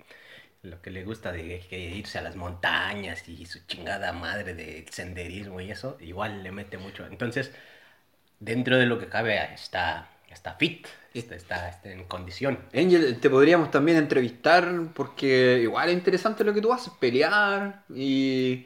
Lo 0.61 0.83
que 0.83 0.91
le 0.91 1.03
gusta 1.03 1.31
de, 1.31 1.65
irse 1.71 2.19
a 2.19 2.21
las 2.21 2.35
montañas 2.35 3.27
y 3.27 3.47
su 3.47 3.65
chingada 3.65 4.13
madre 4.13 4.53
de 4.53 4.85
senderismo 4.91 5.59
y 5.61 5.71
eso, 5.71 5.97
igual 5.99 6.43
le 6.43 6.51
mete 6.51 6.77
mucho. 6.77 7.07
Entonces, 7.07 7.51
dentro 8.39 8.77
de 8.77 8.85
lo 8.85 8.99
que 8.99 9.09
cabe, 9.09 9.51
está, 9.55 10.09
está 10.29 10.53
fit, 10.57 10.87
está, 11.19 11.35
está, 11.35 11.69
está, 11.69 11.91
en 11.91 12.05
condición. 12.05 12.59
Angel, 12.73 13.19
te 13.19 13.29
podríamos 13.29 13.71
también 13.71 13.97
entrevistar 13.97 14.89
porque 14.93 15.59
igual 15.61 15.89
es 15.89 15.95
interesante 15.95 16.43
lo 16.43 16.53
que 16.53 16.61
tú 16.61 16.71
haces, 16.73 16.93
pelear 16.99 17.83
y 17.93 18.65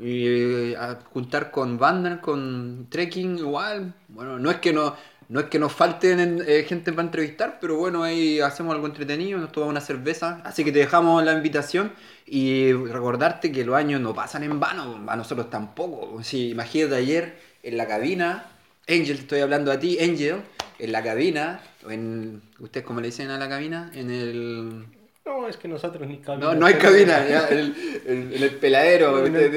y 0.00 0.74
a 0.74 0.98
juntar 1.12 1.50
con 1.50 1.78
bandas, 1.78 2.20
con 2.20 2.86
trekking, 2.88 3.38
igual. 3.38 3.94
Bueno, 4.08 4.38
no 4.38 4.50
es 4.50 4.56
que 4.58 4.72
no, 4.72 4.96
no 5.28 5.40
es 5.40 5.46
que 5.46 5.58
nos 5.58 5.72
falten 5.72 6.42
eh, 6.46 6.64
gente 6.66 6.92
para 6.92 7.06
entrevistar, 7.06 7.58
pero 7.60 7.76
bueno, 7.76 8.02
ahí 8.02 8.40
hacemos 8.40 8.74
algo 8.74 8.86
entretenido, 8.86 9.38
nos 9.38 9.52
tomamos 9.52 9.72
una 9.72 9.80
cerveza. 9.80 10.40
Así 10.44 10.64
que 10.64 10.72
te 10.72 10.78
dejamos 10.78 11.22
la 11.24 11.32
invitación 11.32 11.92
y 12.26 12.72
recordarte 12.72 13.52
que 13.52 13.64
los 13.64 13.76
años 13.76 14.00
no 14.00 14.14
pasan 14.14 14.44
en 14.44 14.58
vano, 14.58 15.04
a 15.06 15.16
nosotros 15.16 15.50
tampoco. 15.50 16.22
Si 16.22 16.50
imagínate 16.50 16.96
ayer 16.96 17.38
en 17.62 17.76
la 17.76 17.86
cabina, 17.86 18.46
Angel, 18.88 19.16
te 19.16 19.22
estoy 19.22 19.40
hablando 19.40 19.70
a 19.72 19.78
ti, 19.78 19.98
Angel, 20.00 20.42
en 20.82 20.90
la 20.90 21.00
cabina, 21.00 21.60
en, 21.88 22.42
¿ustedes 22.58 22.84
cómo 22.84 23.00
le 23.00 23.06
dicen 23.06 23.30
a 23.30 23.38
la 23.38 23.48
cabina? 23.48 23.92
En 23.94 24.10
el 24.10 24.84
no, 25.24 25.46
es 25.46 25.56
que 25.56 25.68
nosotros 25.68 26.08
ni 26.08 26.18
cabina. 26.18 26.46
No, 26.46 26.54
no 26.56 26.66
hay 26.66 26.74
cabina, 26.74 27.24
ya, 27.28 27.46
el, 27.46 27.72
el, 28.04 28.50
peladero, 28.56 29.24
en 29.24 29.36
el, 29.36 29.52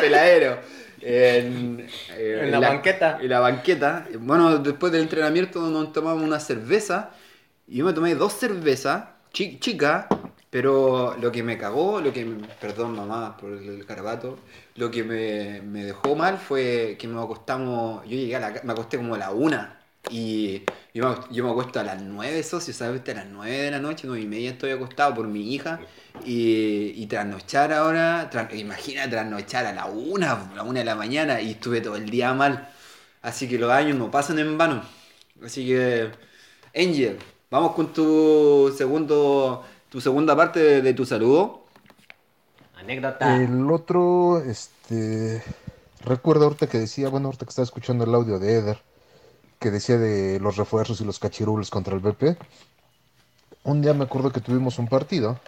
peladero. 0.00 0.58
En, 1.00 1.86
eh, 2.16 2.48
la, 2.50 2.58
banqueta. 2.58 3.18
En 3.22 3.28
la 3.28 3.38
banqueta. 3.38 4.08
Bueno, 4.18 4.58
después 4.58 4.90
del 4.90 5.02
entrenamiento 5.02 5.60
nos 5.60 5.92
tomamos 5.92 6.24
una 6.24 6.40
cerveza. 6.40 7.12
Y 7.68 7.76
yo 7.78 7.84
me 7.84 7.92
tomé 7.92 8.16
dos 8.16 8.32
cervezas, 8.32 9.04
chicas, 9.32 10.06
pero 10.50 11.14
lo 11.20 11.30
que 11.30 11.44
me 11.44 11.56
cagó, 11.56 12.00
lo 12.00 12.12
que. 12.12 12.26
Perdón, 12.60 12.96
mamá, 12.96 13.36
por 13.36 13.52
el 13.52 13.86
carabato. 13.86 14.40
Lo 14.74 14.90
que 14.90 15.04
me, 15.04 15.62
me 15.62 15.84
dejó 15.84 16.16
mal 16.16 16.38
fue 16.38 16.96
que 16.98 17.06
me 17.06 17.22
acostamos. 17.22 18.02
Yo 18.04 18.16
llegué 18.16 18.34
a 18.34 18.40
la. 18.40 18.60
Me 18.64 18.72
acosté 18.72 18.96
como 18.96 19.14
a 19.14 19.18
la 19.18 19.30
una 19.30 19.77
y 20.10 20.64
yo 20.94 21.08
me, 21.08 21.16
yo 21.34 21.44
me 21.44 21.50
acuesto 21.50 21.80
a 21.80 21.84
las 21.84 22.02
9, 22.02 22.42
socios, 22.42 22.76
¿sabes? 22.76 23.02
A 23.08 23.14
las 23.14 23.26
9 23.26 23.56
de 23.56 23.70
la 23.70 23.78
noche, 23.78 24.06
9 24.06 24.22
y 24.22 24.26
media 24.26 24.50
estoy 24.50 24.70
acostado 24.70 25.14
por 25.14 25.28
mi 25.28 25.54
hija. 25.54 25.80
Y, 26.24 26.92
y 26.96 27.06
trasnochar 27.06 27.72
ahora, 27.72 28.30
imagina 28.52 29.08
trasnochar 29.08 29.66
a 29.66 29.72
la 29.72 29.86
1, 29.86 30.26
a 30.26 30.50
la 30.56 30.62
1 30.62 30.72
de 30.72 30.84
la 30.84 30.94
mañana 30.94 31.40
y 31.40 31.52
estuve 31.52 31.80
todo 31.80 31.96
el 31.96 32.10
día 32.10 32.32
mal. 32.34 32.68
Así 33.22 33.48
que 33.48 33.58
los 33.58 33.70
años 33.70 33.96
no 33.96 34.10
pasan 34.10 34.38
en 34.38 34.58
vano. 34.58 34.82
Así 35.44 35.66
que, 35.66 36.10
Angel, 36.74 37.18
vamos 37.50 37.72
con 37.74 37.92
tu 37.92 38.74
segundo 38.76 39.64
tu 39.88 40.00
segunda 40.00 40.36
parte 40.36 40.82
de, 40.82 40.94
tu 40.94 41.06
saludo. 41.06 41.64
Anécdota. 42.76 43.36
El 43.36 43.70
otro, 43.70 44.42
este. 44.42 45.42
Recuerdo 46.04 46.44
ahorita 46.44 46.68
que 46.68 46.78
decía, 46.78 47.08
bueno, 47.08 47.26
ahorita 47.26 47.44
que 47.46 47.50
estaba 47.50 47.64
escuchando 47.64 48.04
el 48.04 48.14
audio 48.14 48.38
de 48.38 48.58
Eder 48.58 48.82
que 49.58 49.70
decía 49.70 49.98
de 49.98 50.38
los 50.40 50.56
refuerzos 50.56 51.00
y 51.00 51.04
los 51.04 51.18
cachirules 51.18 51.70
contra 51.70 51.94
el 51.94 52.00
BP. 52.00 52.38
Un 53.64 53.82
día 53.82 53.94
me 53.94 54.04
acuerdo 54.04 54.30
que 54.30 54.40
tuvimos 54.40 54.78
un 54.78 54.88
partido, 54.88 55.40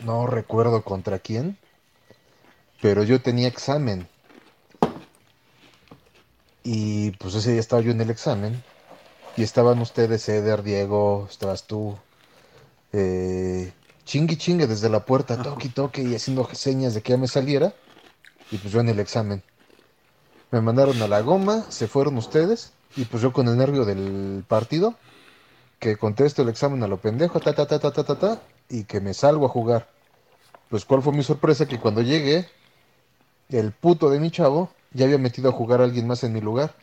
no 0.00 0.26
recuerdo 0.26 0.82
contra 0.82 1.18
quién, 1.18 1.58
pero 2.80 3.02
yo 3.02 3.20
tenía 3.20 3.48
examen. 3.48 4.08
Y 6.62 7.12
pues 7.12 7.34
ese 7.34 7.52
día 7.52 7.60
estaba 7.60 7.82
yo 7.82 7.90
en 7.90 8.00
el 8.00 8.10
examen. 8.10 8.62
Y 9.36 9.42
estaban 9.42 9.80
ustedes, 9.80 10.28
Eder, 10.28 10.62
Diego, 10.62 11.26
estabas 11.30 11.66
tú. 11.66 11.96
Eh, 12.92 13.72
chingue 14.04 14.36
chingue 14.36 14.66
desde 14.66 14.88
la 14.88 15.04
puerta, 15.04 15.42
toque 15.42 15.68
toque 15.68 16.02
y 16.02 16.14
haciendo 16.14 16.48
señas 16.54 16.94
de 16.94 17.02
que 17.02 17.12
ya 17.12 17.18
me 17.18 17.28
saliera. 17.28 17.74
Y 18.50 18.58
pues 18.58 18.72
yo 18.72 18.80
en 18.80 18.88
el 18.88 19.00
examen. 19.00 19.42
Me 20.50 20.60
mandaron 20.60 21.00
a 21.02 21.08
la 21.08 21.20
goma, 21.20 21.66
se 21.68 21.88
fueron 21.88 22.16
ustedes 22.16 22.72
y 22.96 23.04
pues 23.04 23.22
yo 23.22 23.32
con 23.32 23.48
el 23.48 23.56
nervio 23.56 23.84
del 23.84 24.44
partido, 24.46 24.94
que 25.78 25.96
contesto 25.96 26.42
el 26.42 26.48
examen 26.48 26.82
a 26.82 26.88
lo 26.88 26.98
pendejo, 26.98 27.40
ta, 27.40 27.54
ta, 27.54 27.66
ta, 27.66 27.78
ta, 27.78 27.92
ta, 27.92 28.04
ta, 28.04 28.18
ta, 28.18 28.42
y 28.68 28.84
que 28.84 29.00
me 29.00 29.14
salgo 29.14 29.46
a 29.46 29.48
jugar. 29.48 29.88
Pues 30.68 30.84
cuál 30.84 31.02
fue 31.02 31.12
mi 31.12 31.22
sorpresa, 31.22 31.66
que 31.66 31.78
cuando 31.78 32.02
llegué, 32.02 32.48
el 33.48 33.72
puto 33.72 34.10
de 34.10 34.20
mi 34.20 34.30
chavo 34.30 34.70
ya 34.92 35.06
había 35.06 35.18
metido 35.18 35.48
a 35.48 35.52
jugar 35.52 35.80
a 35.80 35.84
alguien 35.84 36.06
más 36.06 36.24
en 36.24 36.32
mi 36.32 36.40
lugar. 36.40 36.74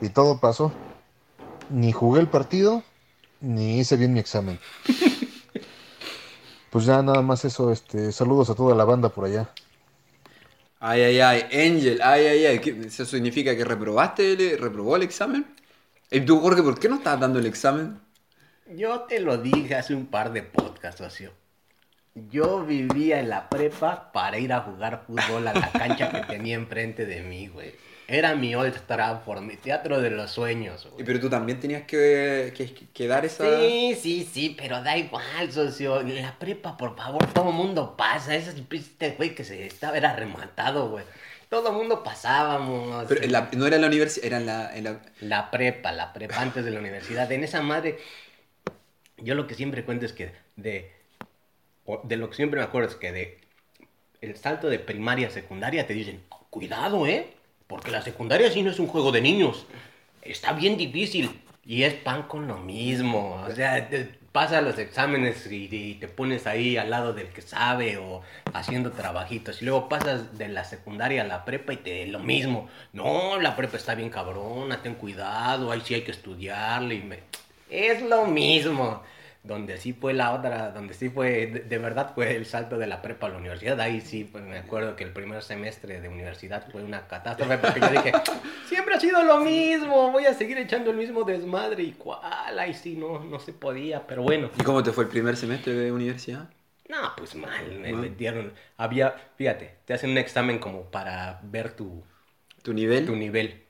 Y 0.00 0.10
todo 0.10 0.38
pasó. 0.38 0.72
Ni 1.70 1.92
jugué 1.92 2.20
el 2.20 2.28
partido, 2.28 2.82
ni 3.40 3.78
hice 3.78 3.96
bien 3.96 4.12
mi 4.12 4.20
examen. 4.20 4.58
Pues 6.72 6.86
ya 6.86 7.02
nada 7.02 7.20
más 7.20 7.44
eso, 7.44 7.70
este, 7.70 8.12
saludos 8.12 8.48
a 8.48 8.54
toda 8.54 8.74
la 8.74 8.86
banda 8.86 9.10
por 9.10 9.26
allá. 9.26 9.50
Ay, 10.84 11.00
ay, 11.02 11.20
ay, 11.20 11.42
Angel, 11.52 12.00
ay, 12.02 12.26
ay, 12.26 12.46
ay. 12.46 12.84
¿Eso 12.86 13.04
significa 13.04 13.56
que 13.56 13.64
reprobaste, 13.64 14.32
el, 14.32 14.58
reprobó 14.58 14.96
el 14.96 15.04
examen? 15.04 15.46
¿Y 16.10 16.22
tú, 16.22 16.40
Jorge, 16.40 16.60
por 16.60 16.76
qué 16.80 16.88
no 16.88 16.96
estás 16.96 17.20
dando 17.20 17.38
el 17.38 17.46
examen? 17.46 18.00
Yo 18.66 19.02
te 19.02 19.20
lo 19.20 19.38
dije 19.38 19.76
hace 19.76 19.94
un 19.94 20.06
par 20.06 20.32
de 20.32 20.42
podcasts, 20.42 20.98
socio. 20.98 21.30
Yo 22.14 22.66
vivía 22.66 23.20
en 23.20 23.28
la 23.28 23.48
prepa 23.48 24.10
para 24.10 24.38
ir 24.38 24.52
a 24.52 24.62
jugar 24.62 25.04
fútbol 25.06 25.46
a 25.46 25.54
la 25.54 25.70
cancha 25.70 26.10
que 26.10 26.22
tenía 26.22 26.56
enfrente 26.56 27.06
de 27.06 27.22
mí, 27.22 27.46
güey. 27.46 27.72
Era 28.12 28.34
mi 28.34 28.54
Old 28.54 28.78
Trafford, 28.86 29.40
mi 29.40 29.56
teatro 29.56 29.98
de 30.02 30.10
los 30.10 30.30
sueños. 30.30 30.86
Güey. 30.92 31.02
Pero 31.02 31.18
tú 31.18 31.30
también 31.30 31.58
tenías 31.58 31.84
que, 31.84 32.52
que, 32.92 33.08
dar 33.08 33.24
esa... 33.24 33.58
Sí, 33.58 33.96
sí, 33.98 34.28
sí, 34.30 34.54
pero 34.58 34.82
da 34.82 34.98
igual, 34.98 35.50
socio. 35.50 36.02
La 36.02 36.38
prepa, 36.38 36.76
por 36.76 36.94
favor, 36.94 37.26
todo 37.32 37.50
mundo 37.52 37.96
pasa. 37.96 38.34
Ese 38.34 38.52
este 38.70 39.12
güey 39.12 39.34
que 39.34 39.44
se 39.44 39.66
estaba, 39.66 39.96
era 39.96 40.14
rematado, 40.14 40.90
güey. 40.90 41.06
Todo 41.48 41.72
mundo 41.72 42.02
pasábamos. 42.04 43.06
Pero 43.08 43.22
no 43.52 43.66
era 43.66 43.76
en 43.76 43.82
la 43.82 43.88
universidad, 43.88 44.26
era 44.26 44.36
en 44.36 44.44
la, 44.44 44.76
en 44.76 44.84
la... 44.84 45.00
La 45.22 45.50
prepa, 45.50 45.90
la 45.92 46.12
prepa, 46.12 46.38
antes 46.38 46.66
de 46.66 46.70
la 46.70 46.80
universidad. 46.80 47.32
En 47.32 47.44
esa 47.44 47.62
madre, 47.62 47.96
yo 49.16 49.34
lo 49.34 49.46
que 49.46 49.54
siempre 49.54 49.86
cuento 49.86 50.04
es 50.04 50.12
que 50.12 50.32
de... 50.56 50.92
De 52.04 52.16
lo 52.18 52.28
que 52.28 52.36
siempre 52.36 52.60
me 52.60 52.66
acuerdo 52.66 52.90
es 52.90 52.96
que 52.96 53.10
de 53.10 53.40
el 54.20 54.36
salto 54.36 54.68
de 54.68 54.78
primaria 54.78 55.28
a 55.28 55.30
secundaria 55.30 55.86
te 55.86 55.94
dicen, 55.94 56.22
cuidado, 56.50 57.06
¿eh? 57.06 57.32
Porque 57.72 57.90
la 57.90 58.02
secundaria 58.02 58.50
sí 58.50 58.62
no 58.62 58.70
es 58.70 58.78
un 58.78 58.86
juego 58.86 59.10
de 59.12 59.22
niños. 59.22 59.64
Está 60.20 60.52
bien 60.52 60.76
difícil. 60.76 61.40
Y 61.64 61.84
es 61.84 61.94
pan 61.94 62.24
con 62.24 62.46
lo 62.46 62.58
mismo. 62.58 63.42
O 63.48 63.50
sea, 63.50 63.88
te 63.88 64.10
pasa 64.30 64.60
los 64.60 64.78
exámenes 64.78 65.50
y, 65.50 65.94
te 65.94 66.06
pones 66.06 66.46
ahí 66.46 66.76
al 66.76 66.90
lado 66.90 67.14
del 67.14 67.28
que 67.28 67.40
sabe 67.40 67.96
o 67.96 68.20
haciendo 68.52 68.92
trabajitos. 68.92 69.62
Y 69.62 69.64
luego 69.64 69.88
pasas 69.88 70.36
de 70.36 70.48
la 70.48 70.64
secundaria 70.64 71.22
a 71.22 71.24
la 71.24 71.46
prepa 71.46 71.72
y 71.72 71.78
te 71.78 72.06
lo 72.08 72.18
mismo. 72.18 72.68
No, 72.92 73.40
la 73.40 73.56
prepa 73.56 73.78
está 73.78 73.94
bien 73.94 74.10
cabrona, 74.10 74.82
ten 74.82 74.94
cuidado, 74.94 75.72
ahí 75.72 75.80
sí 75.82 75.94
hay 75.94 76.02
que 76.02 76.10
estudiarle. 76.10 76.96
Y 76.96 77.02
me... 77.04 77.20
Es 77.70 78.02
lo 78.02 78.26
mismo. 78.26 79.02
Donde 79.42 79.76
sí 79.78 79.92
fue 79.92 80.14
la 80.14 80.32
otra, 80.32 80.70
donde 80.70 80.94
sí 80.94 81.08
fue, 81.10 81.46
de, 81.46 81.60
de 81.60 81.78
verdad 81.78 82.12
fue 82.14 82.36
el 82.36 82.46
salto 82.46 82.78
de 82.78 82.86
la 82.86 83.02
prepa 83.02 83.26
a 83.26 83.30
la 83.30 83.38
universidad. 83.38 83.80
Ahí 83.80 84.00
sí, 84.00 84.24
pues 84.24 84.44
me 84.44 84.58
acuerdo 84.58 84.94
que 84.96 85.04
el 85.04 85.12
primer 85.12 85.42
semestre 85.42 86.00
de 86.00 86.08
universidad 86.08 86.66
fue 86.70 86.82
una 86.84 87.08
catástrofe 87.08 87.58
porque 87.58 87.80
yo 87.80 87.88
dije, 87.90 88.12
siempre 88.68 88.94
ha 88.94 89.00
sido 89.00 89.22
lo 89.24 89.40
mismo, 89.40 90.12
voy 90.12 90.26
a 90.26 90.34
seguir 90.34 90.58
echando 90.58 90.90
el 90.90 90.96
mismo 90.96 91.24
desmadre 91.24 91.82
y 91.82 91.92
cuál, 91.92 92.58
ahí 92.58 92.72
sí, 92.74 92.96
no, 92.96 93.18
no 93.20 93.40
se 93.40 93.52
podía, 93.52 94.06
pero 94.06 94.22
bueno. 94.22 94.50
¿Y 94.58 94.62
cómo 94.62 94.82
te 94.82 94.92
fue 94.92 95.04
el 95.04 95.10
primer 95.10 95.36
semestre 95.36 95.74
de 95.74 95.90
universidad? 95.92 96.48
No, 96.88 97.12
pues 97.16 97.34
mal, 97.34 97.78
me 97.80 97.92
¿No? 97.92 97.98
metieron, 97.98 98.52
había, 98.76 99.14
fíjate, 99.36 99.76
te 99.84 99.94
hacen 99.94 100.10
un 100.10 100.18
examen 100.18 100.58
como 100.58 100.90
para 100.90 101.40
ver 101.44 101.72
tu, 101.74 102.04
¿Tu 102.62 102.72
nivel? 102.72 103.06
tu 103.06 103.16
nivel. 103.16 103.62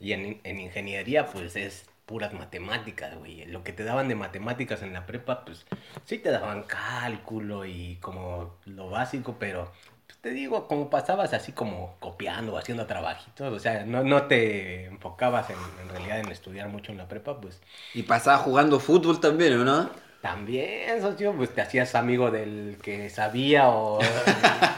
Y 0.00 0.12
en, 0.12 0.40
en 0.44 0.60
ingeniería, 0.60 1.26
pues 1.26 1.56
es 1.56 1.86
puras 2.10 2.32
matemáticas, 2.34 3.16
güey. 3.16 3.46
Lo 3.46 3.62
que 3.62 3.72
te 3.72 3.84
daban 3.84 4.08
de 4.08 4.16
matemáticas 4.16 4.82
en 4.82 4.92
la 4.92 5.06
prepa, 5.06 5.44
pues 5.44 5.64
sí 6.04 6.18
te 6.18 6.32
daban 6.32 6.64
cálculo 6.64 7.64
y 7.64 7.98
como 8.02 8.56
lo 8.66 8.90
básico, 8.90 9.36
pero 9.38 9.70
pues, 10.06 10.18
te 10.18 10.30
digo, 10.30 10.66
como 10.66 10.90
pasabas 10.90 11.32
así 11.34 11.52
como 11.52 11.94
copiando 12.00 12.58
haciendo 12.58 12.86
trabajitos, 12.86 13.52
o 13.54 13.60
sea, 13.60 13.84
no, 13.84 14.02
no 14.02 14.24
te 14.24 14.86
enfocabas 14.86 15.50
en, 15.50 15.56
en 15.82 15.88
realidad 15.88 16.18
en 16.18 16.32
estudiar 16.32 16.68
mucho 16.68 16.90
en 16.90 16.98
la 16.98 17.06
prepa, 17.06 17.40
pues 17.40 17.60
Y 17.94 18.02
pasaba 18.02 18.38
jugando 18.38 18.80
fútbol 18.80 19.20
también, 19.20 19.60
¿o 19.60 19.64
no? 19.64 19.88
también, 20.20 21.00
socio, 21.00 21.32
pues 21.32 21.54
te 21.54 21.62
hacías 21.62 21.94
amigo 21.94 22.30
del 22.30 22.76
que 22.82 23.08
sabía 23.08 23.68
o... 23.70 24.00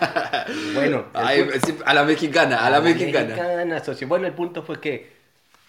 bueno, 0.75 1.07
Ay, 1.15 1.49
a 1.85 1.95
la 1.95 2.05
mexicana, 2.05 2.65
a 2.65 2.71
la 2.71 2.81
mexicana. 2.81 3.83
socio. 3.83 4.07
Bueno, 4.07 4.27
el 4.29 4.35
punto 4.35 4.63
fue 4.63 4.81
que 4.81 5.22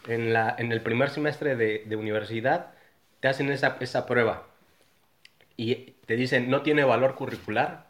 en, 0.08 0.34
la, 0.34 0.56
en 0.58 0.72
el 0.72 0.82
primer 0.82 1.10
semestre 1.10 1.56
de, 1.56 1.84
de 1.86 1.96
universidad 1.96 2.74
te 3.20 3.28
hacen 3.28 3.50
esa, 3.52 3.78
esa 3.80 4.06
prueba 4.06 4.48
y 5.58 5.76
te 6.06 6.16
dicen 6.16 6.50
no 6.50 6.62
tiene 6.62 6.84
valor 6.84 7.16
curricular, 7.16 7.88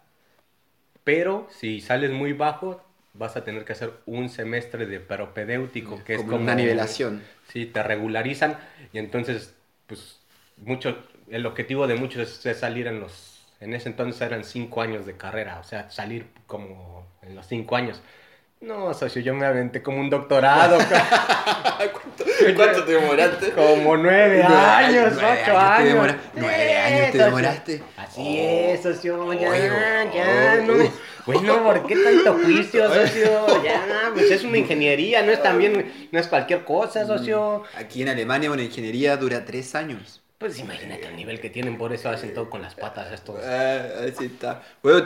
pero 1.03 1.47
si 1.51 1.81
sales 1.81 2.11
muy 2.11 2.33
bajo 2.33 2.81
vas 3.13 3.37
a 3.37 3.43
tener 3.43 3.65
que 3.65 3.73
hacer 3.73 3.93
un 4.05 4.29
semestre 4.29 4.85
de 4.85 4.99
propedéutico, 4.99 6.03
que 6.03 6.15
es 6.15 6.23
Como 6.23 6.31
como 6.31 6.43
una 6.43 6.55
nivelación. 6.55 7.29
Sí, 7.47 7.65
te 7.65 7.83
regularizan 7.83 8.57
y 8.91 8.97
entonces, 8.97 9.55
pues, 9.87 10.19
mucho, 10.57 10.97
el 11.29 11.45
objetivo 11.45 11.87
de 11.87 11.95
muchos 11.95 12.45
es 12.45 12.57
salir 12.57 12.87
en 12.87 12.99
los, 12.99 13.43
en 13.59 13.73
ese 13.73 13.89
entonces 13.89 14.21
eran 14.21 14.43
cinco 14.43 14.81
años 14.81 15.05
de 15.05 15.15
carrera, 15.17 15.59
o 15.59 15.63
sea, 15.63 15.89
salir 15.91 16.27
como 16.47 17.05
en 17.21 17.35
los 17.35 17.45
cinco 17.47 17.75
años. 17.75 18.01
No, 18.63 18.93
socio, 18.93 19.21
yo 19.21 19.33
me 19.33 19.45
aventé 19.45 19.83
como 19.83 19.99
un 19.99 20.09
doctorado, 20.09 20.77
¿Cuánto, 21.91 22.23
cuánto 22.55 22.85
te 22.85 22.93
demoraste? 22.93 23.51
como 23.51 23.97
nueve 23.97 24.41
Nueve 24.47 24.55
años, 24.55 25.13
nueve 25.15 25.41
ocho 25.41 25.51
te 25.51 25.57
años. 25.57 25.89
demora- 25.93 26.31
nueve 26.33 26.77
años 26.77 27.11
te 27.11 27.17
demoraste. 27.17 27.83
Así 27.97 28.39
es, 28.39 28.81
socio, 28.81 29.33
ya, 29.33 29.53
ya, 30.13 30.59
oh, 30.59 30.61
no. 30.65 30.85
oh. 30.85 30.93
Bueno, 31.25 31.61
¿por 31.63 31.85
qué 31.87 31.97
tanto 31.97 32.35
juicio, 32.35 32.87
socio? 32.93 33.63
Ya, 33.63 34.11
pues 34.13 34.31
es 34.31 34.43
una 34.45 34.57
ingeniería, 34.57 35.23
no 35.23 35.33
es 35.33 35.43
también, 35.43 36.09
no 36.11 36.19
es 36.19 36.27
cualquier 36.27 36.63
cosa, 36.63 37.05
socio. 37.05 37.63
Aquí 37.75 38.01
en 38.01 38.09
Alemania 38.09 38.49
una 38.49 38.63
ingeniería 38.63 39.17
dura 39.17 39.43
tres 39.43 39.75
años. 39.75 40.22
Pues 40.43 40.59
imagínate 40.59 41.07
el 41.07 41.15
nivel 41.15 41.39
que 41.39 41.49
tienen, 41.49 41.77
por 41.77 41.93
eso 41.93 42.09
hacen 42.09 42.33
todo 42.33 42.49
con 42.49 42.61
las 42.61 42.75
patas 42.75 43.13
estos. 43.13 43.39
Ah, 43.41 43.87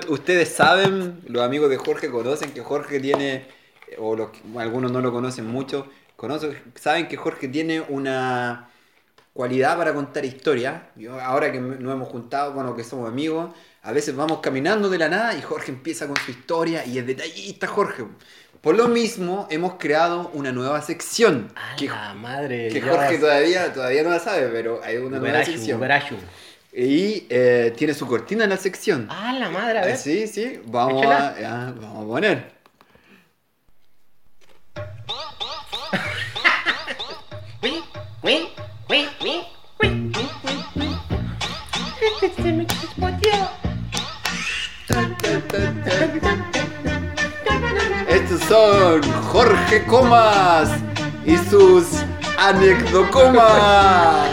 ustedes 0.10 0.50
saben, 0.50 1.22
los 1.28 1.44
amigos 1.44 1.70
de 1.70 1.78
Jorge 1.78 2.10
conocen 2.10 2.52
que 2.54 2.62
Jorge 2.62 3.00
tiene, 3.00 3.46
o 4.00 4.16
los 4.16 4.32
que- 4.32 4.40
algunos 4.58 4.92
no 4.92 5.00
lo 5.00 5.12
conocen 5.12 5.46
mucho, 5.46 5.92
conocen, 6.16 6.58
saben 6.74 7.08
que 7.08 7.18
Jorge 7.18 7.50
tiene 7.50 7.82
una 7.82 8.68
cualidad 9.34 9.78
para 9.78 9.94
contar 9.94 10.26
historias. 10.26 10.82
Ahora 11.22 11.52
que 11.52 11.60
nos 11.60 11.94
hemos 11.94 12.10
juntado, 12.10 12.54
bueno, 12.54 12.76
que 12.76 12.84
somos 12.84 13.08
amigos, 13.08 13.54
a 13.84 13.92
veces 13.92 14.16
vamos 14.16 14.40
caminando 14.40 14.90
de 14.90 14.98
la 14.98 15.10
nada 15.10 15.36
y 15.36 15.42
Jorge 15.44 15.72
empieza 15.72 16.08
con 16.08 16.18
su 16.18 16.32
historia 16.32 16.84
y 16.86 16.98
es 16.98 17.06
detallista 17.06 17.68
Jorge. 17.68 18.06
Por 18.68 18.76
lo 18.76 18.90
mismo, 18.90 19.48
hemos 19.50 19.76
creado 19.76 20.30
una 20.34 20.52
nueva 20.52 20.82
sección. 20.82 21.54
A 21.56 21.78
Que, 21.78 21.88
la 21.88 22.14
madre. 22.14 22.68
que 22.68 22.82
Jorge 22.82 23.18
todavía, 23.18 23.72
todavía 23.72 24.04
no 24.04 24.10
la 24.10 24.20
sabe, 24.20 24.50
pero 24.50 24.82
hay 24.84 24.98
una 24.98 25.20
nueva 25.20 25.46
sección. 25.46 25.80
Uberachu. 25.80 26.16
Y 26.74 27.28
eh, 27.30 27.74
tiene 27.78 27.94
su 27.94 28.06
cortina 28.06 28.44
en 28.44 28.50
la 28.50 28.58
sección. 28.58 29.08
Ah, 29.10 29.34
la 29.40 29.50
madre, 29.50 29.80
a 29.80 29.86
ver. 29.86 29.96
Sí, 29.96 30.28
sí, 30.28 30.60
vamos 30.66 31.06
a, 31.06 31.40
ya, 31.40 31.74
vamos 31.80 32.04
a 32.04 32.08
poner. 32.08 32.52
son 48.48 49.02
Jorge 49.32 49.84
Comas 49.86 50.70
y 51.26 51.38
sus 51.38 51.86
anecdocomas. 52.38 54.30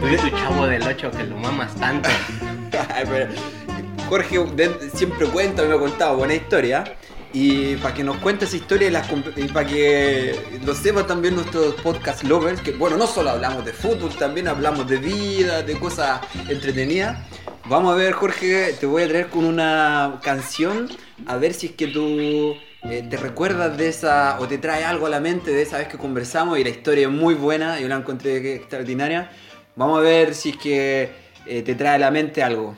Tú 0.00 0.06
eres 0.06 0.20
tu 0.22 0.30
chavo 0.30 0.66
del 0.66 0.82
8 0.82 1.10
que 1.10 1.24
lo 1.24 1.36
mamas 1.36 1.74
tanto. 1.76 2.08
Ay, 2.94 3.04
pero 3.08 3.26
Jorge 4.08 4.38
de- 4.54 4.90
siempre 4.94 5.26
cuenta, 5.28 5.62
me 5.64 5.74
ha 5.74 5.78
contado 5.78 6.16
buena 6.16 6.34
historia. 6.34 6.84
Y 7.34 7.76
para 7.76 7.94
que 7.94 8.04
nos 8.04 8.18
cuente 8.18 8.44
esa 8.44 8.56
historia 8.56 8.88
y, 8.90 9.40
y 9.40 9.48
para 9.48 9.66
que 9.66 10.60
lo 10.64 10.74
sepan 10.74 11.06
también 11.06 11.34
nuestros 11.34 11.74
podcast 11.76 12.24
lovers, 12.24 12.60
que 12.60 12.72
bueno, 12.72 12.98
no 12.98 13.06
solo 13.06 13.30
hablamos 13.30 13.64
de 13.64 13.72
fútbol, 13.72 14.14
también 14.16 14.48
hablamos 14.48 14.86
de 14.86 14.98
vida, 14.98 15.62
de 15.62 15.78
cosas 15.78 16.20
entretenidas. 16.48 17.18
Vamos 17.66 17.94
a 17.94 17.96
ver, 17.96 18.12
Jorge, 18.12 18.74
te 18.78 18.86
voy 18.86 19.04
a 19.04 19.08
traer 19.08 19.28
con 19.28 19.44
una 19.44 20.20
canción, 20.22 20.88
a 21.26 21.36
ver 21.36 21.54
si 21.54 21.68
es 21.68 21.72
que 21.72 21.86
tú 21.86 22.54
eh, 22.82 23.06
te 23.08 23.16
recuerdas 23.16 23.78
de 23.78 23.88
esa, 23.88 24.38
o 24.40 24.48
te 24.48 24.58
trae 24.58 24.84
algo 24.84 25.06
a 25.06 25.08
la 25.08 25.20
mente 25.20 25.52
de 25.52 25.62
esa 25.62 25.78
vez 25.78 25.88
que 25.88 25.96
conversamos 25.96 26.58
y 26.58 26.64
la 26.64 26.70
historia 26.70 27.06
es 27.06 27.12
muy 27.12 27.34
buena, 27.34 27.80
yo 27.80 27.88
la 27.88 27.96
encontré 27.96 28.56
extraordinaria. 28.56 29.30
Vamos 29.76 30.00
a 30.00 30.02
ver 30.02 30.34
si 30.34 30.50
es 30.50 30.56
que 30.58 31.10
eh, 31.46 31.62
te 31.62 31.74
trae 31.76 31.94
a 31.94 31.98
la 31.98 32.10
mente 32.10 32.42
algo. 32.42 32.76